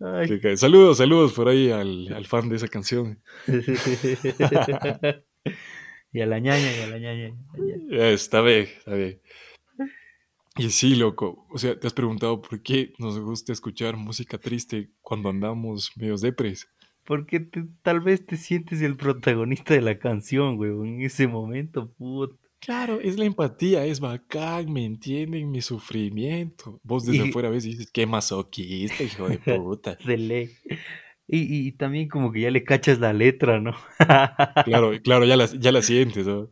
Ay. 0.00 0.26
Que 0.28 0.40
cae. 0.40 0.56
Saludos, 0.56 0.98
saludos 0.98 1.32
por 1.34 1.48
ahí 1.48 1.70
al, 1.70 2.12
al 2.12 2.26
fan 2.26 2.48
de 2.48 2.56
esa 2.56 2.66
canción. 2.66 3.22
y 6.12 6.20
a 6.20 6.26
la 6.26 6.40
ñaña, 6.40 6.76
y 6.76 6.80
a 6.80 6.86
la 6.88 6.98
ñaña. 6.98 7.32
Ya, 7.90 8.08
Está 8.08 8.40
bien, 8.40 8.66
está 8.76 8.94
bien. 8.94 9.20
Y 10.56 10.70
sí, 10.70 10.94
loco. 10.94 11.46
O 11.50 11.58
sea, 11.58 11.78
te 11.78 11.86
has 11.86 11.92
preguntado 11.94 12.40
por 12.40 12.62
qué 12.62 12.92
nos 12.98 13.18
gusta 13.18 13.52
escuchar 13.52 13.96
música 13.96 14.38
triste 14.38 14.90
cuando 15.00 15.28
andamos 15.28 15.90
medios 15.96 16.20
depres. 16.20 16.68
Porque 17.04 17.40
te- 17.40 17.64
tal 17.82 18.00
vez 18.00 18.24
te 18.24 18.36
sientes 18.36 18.80
el 18.80 18.96
protagonista 18.96 19.74
de 19.74 19.82
la 19.82 19.98
canción, 19.98 20.56
güey, 20.56 20.70
en 20.70 21.02
ese 21.02 21.26
momento, 21.26 21.92
puta. 21.94 22.34
Claro, 22.60 22.98
es 23.00 23.18
la 23.18 23.26
empatía, 23.26 23.84
es 23.84 24.00
bacán, 24.00 24.72
me 24.72 24.86
entienden 24.86 25.50
mi 25.50 25.60
sufrimiento. 25.60 26.80
Vos 26.82 27.04
desde 27.04 27.26
Y- 27.26 27.28
afuera 27.28 27.50
ves 27.50 27.66
y 27.66 27.70
dices, 27.70 27.90
qué 27.92 28.06
masoquista, 28.06 29.02
hijo 29.02 29.28
de 29.28 29.38
puta. 29.38 29.98
Se 30.02 30.16
lee. 30.16 30.50
Y, 31.26 31.66
y 31.68 31.72
también 31.72 32.08
como 32.08 32.30
que 32.32 32.42
ya 32.42 32.50
le 32.50 32.64
cachas 32.64 33.00
la 33.00 33.12
letra, 33.12 33.60
¿no? 33.60 33.74
Claro, 34.64 34.92
claro, 35.02 35.24
ya 35.26 35.36
la, 35.36 35.46
ya 35.46 35.72
la 35.72 35.82
sientes, 35.82 36.26
¿no? 36.26 36.48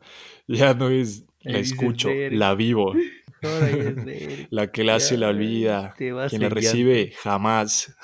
Ya 0.48 0.74
no 0.74 0.90
es 0.90 1.24
la 1.42 1.58
escucho, 1.60 2.10
la 2.30 2.54
vivo. 2.54 2.94
Es 3.42 4.04
de- 4.04 4.46
La 4.50 4.70
que 4.70 4.84
la 4.84 4.96
hace 4.96 5.16
la 5.18 5.28
olvida. 5.28 5.94
Quien 5.96 6.42
la 6.42 6.48
recibe, 6.48 7.12
jamás. 7.22 7.94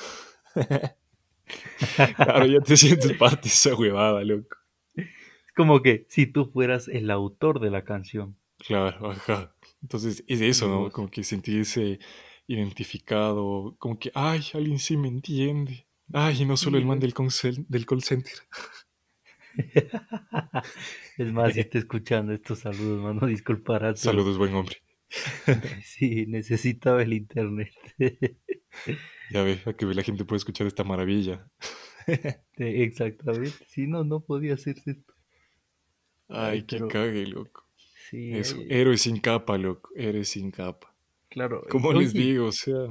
Claro, 2.16 2.44
ya 2.44 2.60
te 2.60 2.76
sientes 2.76 3.12
parte 3.14 3.48
de 3.48 3.48
esa 3.48 3.74
huevada, 3.74 4.22
loco. 4.22 4.56
Es 4.94 5.06
como 5.56 5.80
que 5.80 6.04
si 6.10 6.26
tú 6.26 6.50
fueras 6.52 6.88
el 6.88 7.10
autor 7.10 7.58
de 7.60 7.70
la 7.70 7.84
canción. 7.84 8.36
Claro, 8.58 9.12
ajá. 9.12 9.54
Entonces 9.80 10.24
es 10.26 10.40
eso, 10.42 10.68
¿no? 10.68 10.90
Como 10.90 11.10
que 11.10 11.24
sentirse 11.24 12.00
identificado, 12.46 13.76
como 13.78 13.98
que, 13.98 14.10
ay, 14.14 14.42
alguien 14.52 14.78
sí 14.78 14.96
me 14.96 15.08
entiende. 15.08 15.86
Ay, 16.12 16.42
y 16.42 16.44
no 16.44 16.56
solo 16.56 16.78
el 16.78 16.86
man 16.86 16.98
del, 17.00 17.14
call 17.14 17.30
center. 17.30 18.32
Es 21.18 21.32
más, 21.32 21.52
si 21.54 21.60
está 21.60 21.78
escuchando 21.78 22.32
estos 22.32 22.60
saludos, 22.60 23.02
mano, 23.02 23.26
disculparás. 23.26 24.00
Saludos, 24.00 24.38
buen 24.38 24.54
hombre. 24.54 24.76
Sí, 25.84 26.26
necesitaba 26.26 27.02
el 27.02 27.12
internet. 27.12 27.72
Ya 29.30 29.42
ve, 29.42 29.60
a 29.66 29.72
que 29.74 29.84
la 29.86 30.02
gente 30.02 30.24
puede 30.24 30.38
escuchar 30.38 30.66
esta 30.66 30.84
maravilla. 30.84 31.50
Exactamente. 32.56 33.52
Si 33.66 33.86
no, 33.86 34.02
no 34.04 34.20
podía 34.20 34.54
hacerse 34.54 34.92
esto. 34.92 35.14
Ay, 36.28 36.62
qué 36.62 36.76
pero- 36.76 36.88
cague, 36.88 37.26
loco. 37.26 37.66
Sí, 38.08 38.32
Eso, 38.32 38.56
ay, 38.58 38.66
héroe 38.70 38.96
sin 38.96 39.18
capa, 39.20 39.58
loco. 39.58 39.90
Héroe 39.94 40.24
sin 40.24 40.50
capa. 40.50 40.94
claro. 41.28 41.62
Como 41.68 41.92
les 41.92 42.14
digo, 42.14 42.46
o 42.46 42.52
sea. 42.52 42.86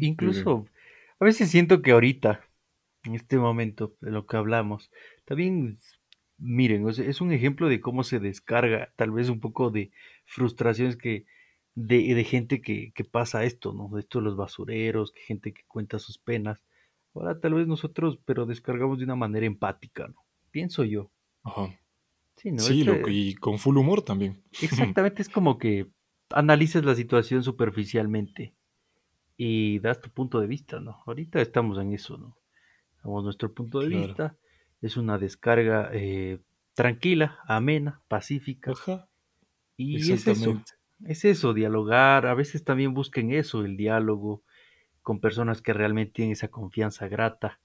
Incluso, 0.00 0.66
a 1.20 1.24
veces 1.26 1.50
siento 1.50 1.82
que 1.82 1.90
ahorita, 1.90 2.40
en 3.04 3.14
este 3.14 3.36
momento, 3.36 3.94
de 4.00 4.12
lo 4.12 4.24
que 4.26 4.38
hablamos, 4.38 4.90
también, 5.26 5.78
miren, 6.38 6.86
o 6.86 6.92
sea, 6.92 7.04
es 7.04 7.20
un 7.20 7.32
ejemplo 7.32 7.68
de 7.68 7.80
cómo 7.80 8.02
se 8.02 8.18
descarga 8.18 8.94
tal 8.96 9.10
vez 9.10 9.28
un 9.28 9.40
poco 9.40 9.70
de 9.70 9.90
frustraciones 10.24 10.96
que 10.96 11.26
de, 11.74 12.14
de 12.14 12.24
gente 12.24 12.60
que, 12.60 12.92
que 12.94 13.04
pasa 13.04 13.44
esto, 13.44 13.72
¿no? 13.72 13.88
De 13.94 14.00
esto 14.00 14.18
de 14.18 14.24
los 14.26 14.36
basureros, 14.36 15.12
que 15.12 15.20
gente 15.22 15.52
que 15.52 15.62
cuenta 15.66 15.98
sus 15.98 16.18
penas. 16.18 16.60
Ahora 17.14 17.38
tal 17.40 17.54
vez 17.54 17.66
nosotros, 17.66 18.18
pero 18.24 18.46
descargamos 18.46 18.98
de 18.98 19.04
una 19.04 19.16
manera 19.16 19.46
empática, 19.46 20.08
¿no? 20.08 20.24
Pienso 20.50 20.84
yo. 20.84 21.10
Ajá. 21.44 21.68
Sí, 22.36 22.50
¿no? 22.50 22.58
Sí, 22.58 22.80
Este- 22.80 22.84
loco, 22.84 23.10
y 23.10 23.34
con 23.34 23.58
full 23.58 23.76
humor 23.76 24.02
también. 24.02 24.42
Exactamente, 24.96 25.22
es 25.22 25.28
como 25.28 25.58
que 25.58 25.88
analices 26.30 26.84
la 26.84 26.94
situación 26.94 27.42
superficialmente 27.42 28.54
y 29.36 29.78
das 29.80 30.00
tu 30.00 30.10
punto 30.10 30.40
de 30.40 30.46
vista, 30.46 30.80
¿no? 30.80 31.02
Ahorita 31.06 31.40
estamos 31.40 31.78
en 31.78 31.92
eso, 31.92 32.16
¿no? 32.16 32.36
Damos 33.02 33.24
nuestro 33.24 33.52
punto 33.52 33.80
de 33.80 33.88
Claro. 33.88 34.06
vista, 34.06 34.36
es 34.80 34.96
una 34.96 35.18
descarga 35.18 35.90
eh, 35.92 36.38
tranquila, 36.74 37.38
amena, 37.46 38.02
pacífica, 38.08 38.72
Ajá, 38.72 39.08
y 39.76 40.12
es 40.12 40.26
eso. 40.26 40.62
Es 41.06 41.24
eso, 41.24 41.54
dialogar, 41.54 42.26
a 42.26 42.34
veces 42.34 42.64
también 42.64 42.94
busquen 42.94 43.32
eso, 43.32 43.64
el 43.64 43.76
diálogo 43.76 44.42
con 45.02 45.20
personas 45.20 45.62
que 45.62 45.72
realmente 45.72 46.12
tienen 46.12 46.32
esa 46.32 46.48
confianza 46.48 47.08
grata, 47.08 47.60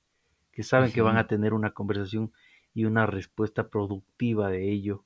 que 0.52 0.63
saben 0.63 0.91
que 0.91 1.02
van 1.02 1.17
a 1.17 1.28
tener 1.28 1.54
una 1.54 1.71
conversación 1.71 2.32
y 2.73 2.86
una 2.86 3.06
respuesta 3.06 3.69
productiva 3.69 4.50
de 4.50 4.71
ello. 4.71 5.04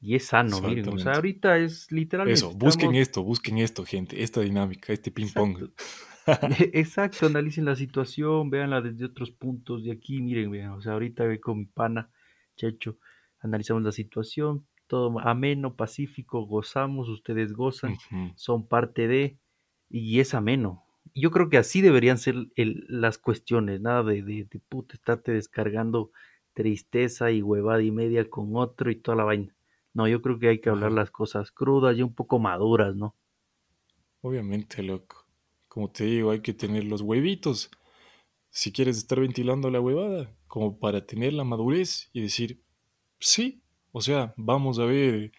Y 0.00 0.14
es 0.16 0.26
sano, 0.26 0.60
miren, 0.60 0.88
o 0.88 0.98
sea, 0.98 1.14
ahorita 1.14 1.58
es 1.58 1.90
literalmente. 1.90 2.38
Eso, 2.38 2.52
busquen 2.52 2.94
esto, 2.94 3.22
busquen 3.24 3.58
esto, 3.58 3.84
gente. 3.84 4.22
Esta 4.22 4.42
dinámica, 4.42 4.92
este 4.92 5.10
ping-pong. 5.10 5.70
Exacto, 6.72 7.26
analicen 7.26 7.64
la 7.64 7.74
situación, 7.74 8.50
véanla 8.50 8.80
desde 8.80 9.06
otros 9.06 9.30
puntos 9.30 9.84
de 9.84 9.92
aquí, 9.92 10.20
miren, 10.20 10.50
vean, 10.50 10.70
o 10.72 10.80
sea, 10.80 10.92
ahorita 10.92 11.24
ve 11.24 11.40
con 11.40 11.58
mi 11.58 11.64
pana, 11.66 12.10
Checho, 12.56 12.98
analizamos 13.40 13.82
la 13.82 13.92
situación, 13.92 14.66
todo 14.94 15.18
ameno, 15.20 15.76
pacífico, 15.76 16.46
gozamos, 16.46 17.08
ustedes 17.08 17.52
gozan, 17.52 18.00
Ujú. 18.10 18.34
son 18.34 18.66
parte 18.68 19.08
de, 19.08 19.38
y 19.90 20.20
es 20.20 20.34
ameno. 20.34 20.84
Yo 21.14 21.30
creo 21.30 21.48
que 21.50 21.58
así 21.58 21.80
deberían 21.82 22.18
ser 22.18 22.36
el- 22.56 22.84
las 22.88 23.18
cuestiones, 23.18 23.80
nada 23.80 24.02
de, 24.04 24.22
de, 24.22 24.44
de 24.44 24.60
puta, 24.68 24.94
estarte 24.94 25.32
descargando 25.32 26.10
tristeza 26.54 27.30
y 27.32 27.42
huevada 27.42 27.82
y 27.82 27.90
media 27.90 28.28
con 28.30 28.56
otro 28.56 28.90
y 28.90 28.96
toda 28.96 29.16
la 29.16 29.24
vaina. 29.24 29.54
No, 29.94 30.08
yo 30.08 30.22
creo 30.22 30.38
que 30.38 30.48
hay 30.48 30.60
que 30.60 30.70
hablar 30.70 30.92
Ajá. 30.92 30.92
las 30.92 31.10
cosas 31.10 31.50
crudas 31.52 31.96
y 31.96 32.02
un 32.02 32.14
poco 32.14 32.38
maduras, 32.38 32.94
¿no? 32.96 33.16
Obviamente, 34.20 34.82
loco. 34.82 35.26
Como 35.68 35.90
te 35.90 36.04
digo, 36.04 36.30
hay 36.30 36.40
que 36.40 36.54
tener 36.54 36.84
los 36.84 37.00
huevitos. 37.02 37.70
Si 38.50 38.72
quieres 38.72 38.98
estar 38.98 39.20
ventilando 39.20 39.70
la 39.70 39.80
huevada, 39.82 40.36
como 40.48 40.80
para 40.80 41.06
tener 41.06 41.34
la 41.34 41.44
madurez 41.44 42.10
y 42.14 42.22
decir, 42.22 42.64
sí, 43.20 43.63
o 43.96 44.00
sea, 44.00 44.34
vamos 44.36 44.80
a 44.80 44.86
ver 44.86 45.30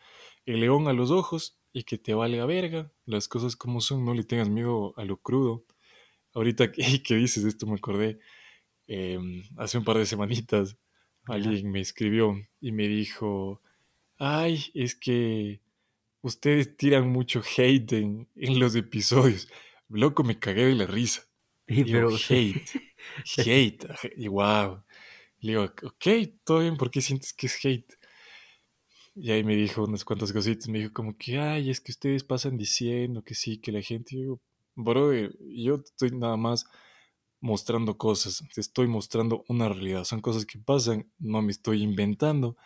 el 0.46 0.62
león 0.62 0.88
a 0.88 0.94
los 0.94 1.12
ojos 1.12 1.60
y 1.74 1.84
que 1.84 1.98
te 1.98 2.14
valga 2.14 2.46
verga, 2.46 2.90
las 3.06 3.28
cosas 3.28 3.58
como 3.58 3.82
son, 3.82 4.06
no 4.06 4.14
le 4.14 4.24
tengas 4.24 4.48
miedo 4.48 4.94
a 4.96 5.04
lo 5.04 5.18
crudo. 5.18 5.66
Ahorita 6.34 6.72
que, 6.72 6.82
que 7.04 7.16
dices 7.16 7.44
esto 7.44 7.68
me 7.68 7.76
acordé, 7.76 8.18
eh, 8.88 9.20
hace 9.58 9.78
un 9.78 9.84
par 9.84 9.98
de 9.98 10.06
semanitas 10.06 10.78
alguien 11.26 11.70
me 11.70 11.82
escribió 11.82 12.34
y 12.62 12.72
me 12.72 12.88
dijo, 12.88 13.62
ay, 14.18 14.64
es 14.74 14.96
que 14.96 15.60
ustedes 16.22 16.78
tiran 16.78 17.10
mucho 17.10 17.42
hate 17.58 17.92
en, 17.92 18.30
en 18.38 18.58
los 18.58 18.74
episodios. 18.78 19.50
Loco, 19.90 20.24
me 20.24 20.40
cagué 20.40 20.68
de 20.68 20.76
la 20.76 20.88
risa. 20.88 21.28
Y 21.68 21.84
hate, 22.30 22.72
hate, 23.36 23.86
y 24.16 24.30
wow. 24.30 24.82
Le 25.42 25.52
digo, 25.52 25.64
ok, 25.64 26.08
todo 26.46 26.60
bien, 26.60 26.78
¿por 26.78 26.90
qué 26.90 27.02
sientes 27.02 27.34
que 27.34 27.48
es 27.48 27.66
hate? 27.66 27.98
Y 29.16 29.32
ahí 29.32 29.46
me 29.46 29.56
dijo 29.56 29.84
unas 29.86 30.04
cuantas 30.04 30.34
cositas, 30.34 30.68
me 30.68 30.80
dijo 30.80 30.94
como 30.94 31.18
que, 31.18 31.40
ay, 31.40 31.70
es 31.70 31.80
que 31.80 31.94
ustedes 31.94 32.26
pasan 32.26 32.58
diciendo 32.58 33.24
que 33.24 33.34
sí, 33.34 33.60
que 33.60 33.72
la 33.72 33.82
gente, 33.82 34.16
y 34.16 34.20
digo, 34.20 34.42
brother, 34.76 35.34
yo 35.40 35.76
estoy 35.76 36.12
nada 36.12 36.36
más 36.36 36.66
mostrando 37.40 37.98
cosas, 37.98 38.44
te 38.54 38.60
estoy 38.60 38.88
mostrando 38.88 39.46
una 39.48 39.70
realidad, 39.70 40.04
son 40.04 40.20
cosas 40.20 40.46
que 40.46 40.60
pasan, 40.60 41.10
no 41.18 41.42
me 41.42 41.52
estoy 41.52 41.82
inventando, 41.82 42.58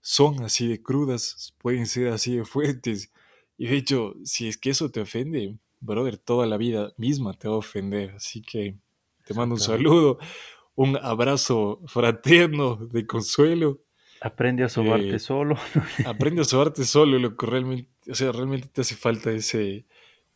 son 0.00 0.42
así 0.44 0.66
de 0.66 0.82
crudas, 0.82 1.54
pueden 1.58 1.86
ser 1.86 2.08
así 2.08 2.36
de 2.36 2.44
fuertes, 2.46 3.12
y 3.58 3.66
de 3.66 3.76
hecho, 3.76 4.14
si 4.24 4.48
es 4.48 4.56
que 4.56 4.70
eso 4.70 4.90
te 4.90 5.00
ofende, 5.00 5.58
brother, 5.80 6.16
toda 6.16 6.46
la 6.46 6.56
vida 6.56 6.94
misma 6.96 7.34
te 7.34 7.48
va 7.48 7.54
a 7.54 7.58
ofender, 7.58 8.12
así 8.12 8.40
que 8.40 8.78
te 9.26 9.34
mando 9.34 9.56
un 9.56 9.60
saludo, 9.60 10.18
un 10.74 10.96
abrazo 10.96 11.82
fraterno 11.86 12.76
de 12.76 13.06
consuelo, 13.06 13.82
aprende 14.20 14.64
a 14.64 14.68
sobarte 14.68 15.16
Eh, 15.16 15.18
solo. 15.18 15.56
aprende 16.06 16.42
a 16.42 16.44
sobarte 16.44 16.84
solo, 16.84 17.18
lo 17.18 17.36
que 17.36 17.46
realmente, 17.46 17.90
o 18.10 18.14
sea, 18.14 18.32
realmente 18.32 18.68
te 18.68 18.80
hace 18.82 18.94
falta 18.96 19.30
ese, 19.30 19.86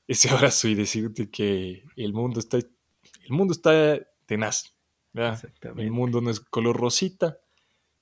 ese 0.08 0.28
abrazo 0.34 0.68
y 0.68 0.74
decirte 0.74 1.30
que 1.30 1.84
el 1.96 2.12
mundo 2.12 2.40
está, 2.40 2.58
el 2.58 2.68
mundo 3.30 3.52
está 3.52 3.98
tenaz. 4.26 4.74
El 5.76 5.90
mundo 5.90 6.20
no 6.22 6.30
es 6.30 6.40
color 6.40 6.76
rosita, 6.76 7.38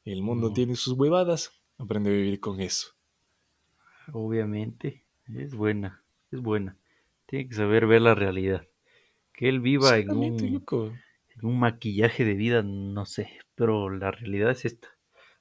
el 0.05 0.23
mundo 0.23 0.49
No. 0.49 0.55
tiene 0.55 0.77
sus 0.77 0.95
huevadas, 0.95 1.61
aprende 1.79 2.11
a 2.11 2.13
vivir 2.13 2.39
con 2.41 2.61
eso. 2.61 2.93
Obviamente, 4.13 5.05
es 5.35 5.55
buena, 5.55 6.03
es 6.31 6.41
buena. 6.41 6.77
Tiene 7.27 7.49
que 7.49 7.55
saber 7.55 7.87
ver 7.87 8.03
la 8.03 8.15
realidad. 8.15 8.67
Que 9.33 9.49
él 9.49 9.61
viva 9.61 9.99
en 9.99 10.11
un, 10.11 10.53
loco. 10.55 10.93
en 11.31 11.47
un 11.47 11.59
maquillaje 11.59 12.25
de 12.25 12.35
vida, 12.35 12.63
no 12.63 13.07
sé, 13.07 13.31
pero 13.55 13.89
la 13.91 14.11
realidad 14.11 14.51
es 14.51 14.65
esta. 14.65 14.89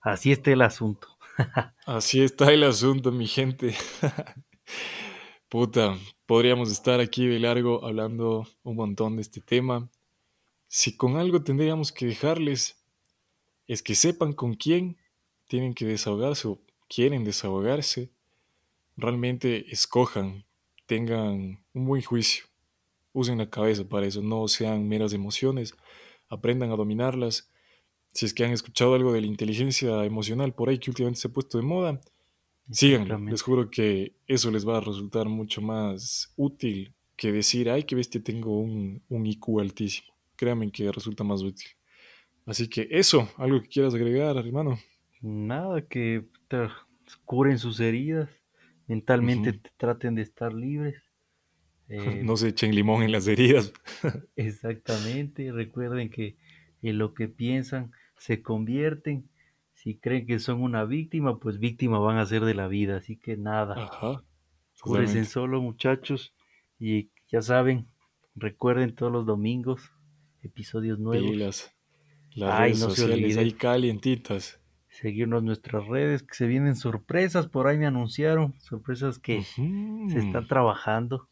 Así 0.01 0.31
está 0.31 0.51
el 0.51 0.61
asunto. 0.61 1.07
Así 1.85 2.21
está 2.21 2.51
el 2.51 2.63
asunto, 2.63 3.11
mi 3.11 3.27
gente. 3.27 3.75
Puta, 5.49 5.97
podríamos 6.25 6.71
estar 6.71 6.99
aquí 6.99 7.25
de 7.27 7.39
largo 7.39 7.85
hablando 7.85 8.47
un 8.63 8.75
montón 8.75 9.15
de 9.15 9.23
este 9.23 9.41
tema. 9.41 9.89
Si 10.67 10.95
con 10.95 11.17
algo 11.17 11.41
tendríamos 11.41 11.91
que 11.91 12.05
dejarles, 12.05 12.83
es 13.67 13.81
que 13.81 13.95
sepan 13.95 14.33
con 14.33 14.53
quién 14.53 14.97
tienen 15.47 15.73
que 15.73 15.85
desahogarse 15.85 16.47
o 16.47 16.59
quieren 16.87 17.23
desahogarse, 17.23 18.11
realmente 18.95 19.71
escojan, 19.71 20.45
tengan 20.85 21.63
un 21.73 21.85
buen 21.85 22.03
juicio, 22.03 22.45
usen 23.13 23.39
la 23.39 23.49
cabeza 23.49 23.83
para 23.87 24.05
eso, 24.05 24.21
no 24.21 24.47
sean 24.47 24.87
meras 24.87 25.13
emociones, 25.13 25.73
aprendan 26.29 26.71
a 26.71 26.75
dominarlas. 26.75 27.48
Si 28.13 28.25
es 28.25 28.33
que 28.33 28.43
han 28.43 28.51
escuchado 28.51 28.95
algo 28.95 29.13
de 29.13 29.21
la 29.21 29.27
inteligencia 29.27 30.03
emocional 30.05 30.53
por 30.53 30.69
ahí 30.69 30.79
que 30.79 30.89
últimamente 30.91 31.19
se 31.21 31.27
ha 31.27 31.31
puesto 31.31 31.57
de 31.57 31.63
moda, 31.63 32.01
síganlo. 32.71 33.19
Les 33.29 33.41
juro 33.41 33.69
que 33.69 34.13
eso 34.27 34.51
les 34.51 34.67
va 34.67 34.77
a 34.77 34.81
resultar 34.81 35.27
mucho 35.29 35.61
más 35.61 36.33
útil 36.37 36.93
que 37.15 37.31
decir, 37.31 37.69
ay, 37.69 37.83
qué 37.83 37.95
bestia, 37.95 38.23
tengo 38.23 38.59
un, 38.59 39.03
un 39.09 39.25
IQ 39.25 39.59
altísimo. 39.59 40.13
Créanme 40.35 40.71
que 40.71 40.91
resulta 40.91 41.23
más 41.23 41.41
útil. 41.41 41.67
Así 42.45 42.67
que 42.69 42.87
eso, 42.91 43.29
algo 43.37 43.61
que 43.61 43.69
quieras 43.69 43.93
agregar, 43.95 44.37
hermano. 44.37 44.79
Nada, 45.21 45.81
que 45.87 46.21
puta, 46.21 46.73
curen 47.25 47.57
sus 47.59 47.79
heridas, 47.79 48.29
mentalmente 48.87 49.51
Ujú. 49.51 49.59
t- 49.61 49.69
traten 49.77 50.15
de 50.15 50.21
estar 50.23 50.53
libres. 50.53 51.01
eh, 51.89 52.23
No 52.23 52.37
se 52.37 52.49
echen 52.49 52.73
limón 52.75 53.03
en 53.03 53.11
las 53.11 53.27
heridas. 53.27 53.73
exactamente, 54.35 55.51
recuerden 55.51 56.09
que 56.09 56.37
en 56.81 56.97
lo 56.97 57.13
que 57.13 57.27
piensan 57.27 57.91
se 58.19 58.41
convierten. 58.43 59.27
Si 59.73 59.95
creen 59.95 60.27
que 60.27 60.39
son 60.39 60.61
una 60.61 60.83
víctima, 60.83 61.39
pues 61.39 61.57
víctima 61.57 61.99
van 61.99 62.17
a 62.17 62.25
ser 62.25 62.43
de 62.43 62.53
la 62.53 62.67
vida. 62.67 62.97
Así 62.97 63.15
que 63.15 63.37
nada, 63.37 63.85
Ajá, 63.85 64.23
cúrense 64.81 65.23
solo, 65.25 65.61
muchachos. 65.61 66.33
Y 66.77 67.09
ya 67.31 67.41
saben, 67.41 67.87
recuerden 68.35 68.93
todos 68.93 69.11
los 69.11 69.25
domingos, 69.25 69.89
episodios 70.43 70.99
nuevos. 70.99 71.31
Pilas. 71.31 71.75
Las 72.35 72.59
Ay, 72.59 72.69
redes 72.71 72.79
no 72.81 72.89
se 72.89 73.01
sociales 73.01 73.37
ahí 73.37 73.51
calientitas. 73.53 74.59
seguirnos 74.89 75.41
nuestras 75.43 75.87
redes, 75.87 76.23
que 76.23 76.35
se 76.35 76.45
vienen 76.45 76.75
sorpresas, 76.75 77.47
por 77.47 77.67
ahí 77.67 77.77
me 77.77 77.87
anunciaron, 77.87 78.53
sorpresas 78.59 79.17
que 79.17 79.43
se 79.43 80.19
están 80.19 80.45
trabajando, 80.47 81.28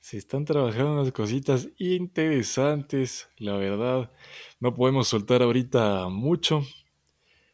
Se 0.00 0.16
están 0.16 0.44
trabajando 0.44 0.94
unas 0.94 1.12
cositas 1.12 1.68
interesantes, 1.78 3.28
la 3.36 3.56
verdad. 3.56 4.10
No 4.58 4.74
podemos 4.74 5.08
soltar 5.08 5.42
ahorita 5.42 6.08
mucho, 6.08 6.62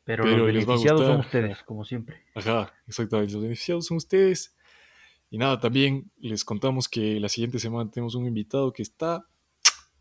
pero 0.04 0.24
los 0.24 0.52
les 0.52 0.68
va 0.68 0.74
a 0.74 0.76
beneficiados 0.76 1.06
son 1.06 1.20
ustedes, 1.20 1.62
como 1.64 1.84
siempre. 1.84 2.22
Ajá, 2.34 2.72
exactamente. 2.86 3.32
Los 3.32 3.42
beneficiados 3.42 3.86
son 3.86 3.96
ustedes. 3.96 4.56
Y 5.28 5.38
nada, 5.38 5.58
también 5.58 6.12
les 6.18 6.44
contamos 6.44 6.88
que 6.88 7.18
la 7.18 7.28
siguiente 7.28 7.58
semana 7.58 7.90
tenemos 7.90 8.14
un 8.14 8.26
invitado 8.26 8.72
que 8.72 8.82
está 8.82 9.26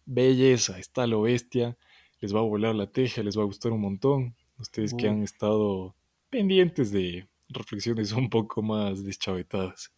belleza, 0.06 0.78
está 0.78 1.04
a 1.04 1.08
lo 1.08 1.24
bestia. 1.24 1.76
Les 2.20 2.34
va 2.34 2.40
a 2.40 2.44
volar 2.44 2.76
la 2.76 2.92
teja, 2.92 3.24
les 3.24 3.36
va 3.36 3.42
a 3.42 3.46
gustar 3.46 3.72
un 3.72 3.82
montón. 3.82 4.36
Ustedes 4.60 4.94
que 4.94 5.08
Uf, 5.08 5.12
han 5.12 5.24
estado 5.24 5.96
pendientes 6.30 6.92
de 6.92 7.28
reflexiones 7.50 8.12
un 8.12 8.30
poco 8.30 8.62
más 8.62 9.04
deschavetadas. 9.04 9.95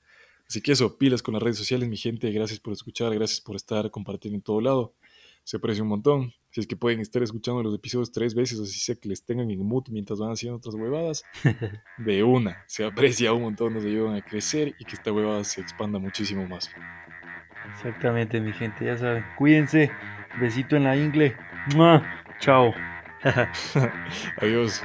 Así 0.50 0.62
que 0.62 0.72
eso, 0.72 0.98
pilas 0.98 1.22
con 1.22 1.34
las 1.34 1.44
redes 1.44 1.58
sociales, 1.58 1.90
mi 1.90 1.98
gente. 1.98 2.32
Gracias 2.32 2.60
por 2.60 2.74
escuchar, 2.74 3.14
gracias 3.14 3.42
por 3.42 3.56
estar 3.56 3.90
compartiendo 3.92 4.38
en 4.38 4.42
todo 4.42 4.62
lado. 4.62 4.94
Se 5.44 5.58
aprecia 5.58 5.84
un 5.84 5.90
montón. 5.90 6.34
Si 6.52 6.62
es 6.62 6.68
que 6.68 6.76
pueden 6.76 7.00
estar 7.00 7.22
escuchando 7.22 7.62
los 7.62 7.76
episodios 7.76 8.12
tres 8.12 8.34
veces, 8.34 8.60
así 8.60 8.80
sea 8.80 8.96
que 8.96 9.10
les 9.10 9.24
tengan 9.24 9.52
en 9.52 9.60
mute 9.60 9.92
mientras 9.92 10.20
van 10.20 10.32
haciendo 10.32 10.58
otras 10.58 10.76
huevadas, 10.76 11.24
de 11.98 12.24
una. 12.24 12.64
Se 12.68 12.84
aprecia 12.84 13.34
un 13.34 13.44
montón, 13.44 13.74
nos 13.74 13.86
ayudan 13.86 14.16
a 14.16 14.22
crecer 14.22 14.76
y 14.80 14.86
que 14.86 14.96
esta 14.96 15.12
huevada 15.12 15.44
se 15.44 15.62
expanda 15.62 16.00
muchísimo 16.00 16.48
más. 16.48 16.70
exactamente, 17.74 18.40
mi 18.42 18.54
gente, 18.54 18.86
ya 18.86 18.98
saben. 18.98 19.24
Cuídense, 19.38 19.92
besito 20.40 20.76
en 20.76 20.86
la 20.86 20.98
ingle. 20.98 21.36
¡Mua! 21.76 22.04
Chao. 22.40 22.74
Adiós. 24.38 24.82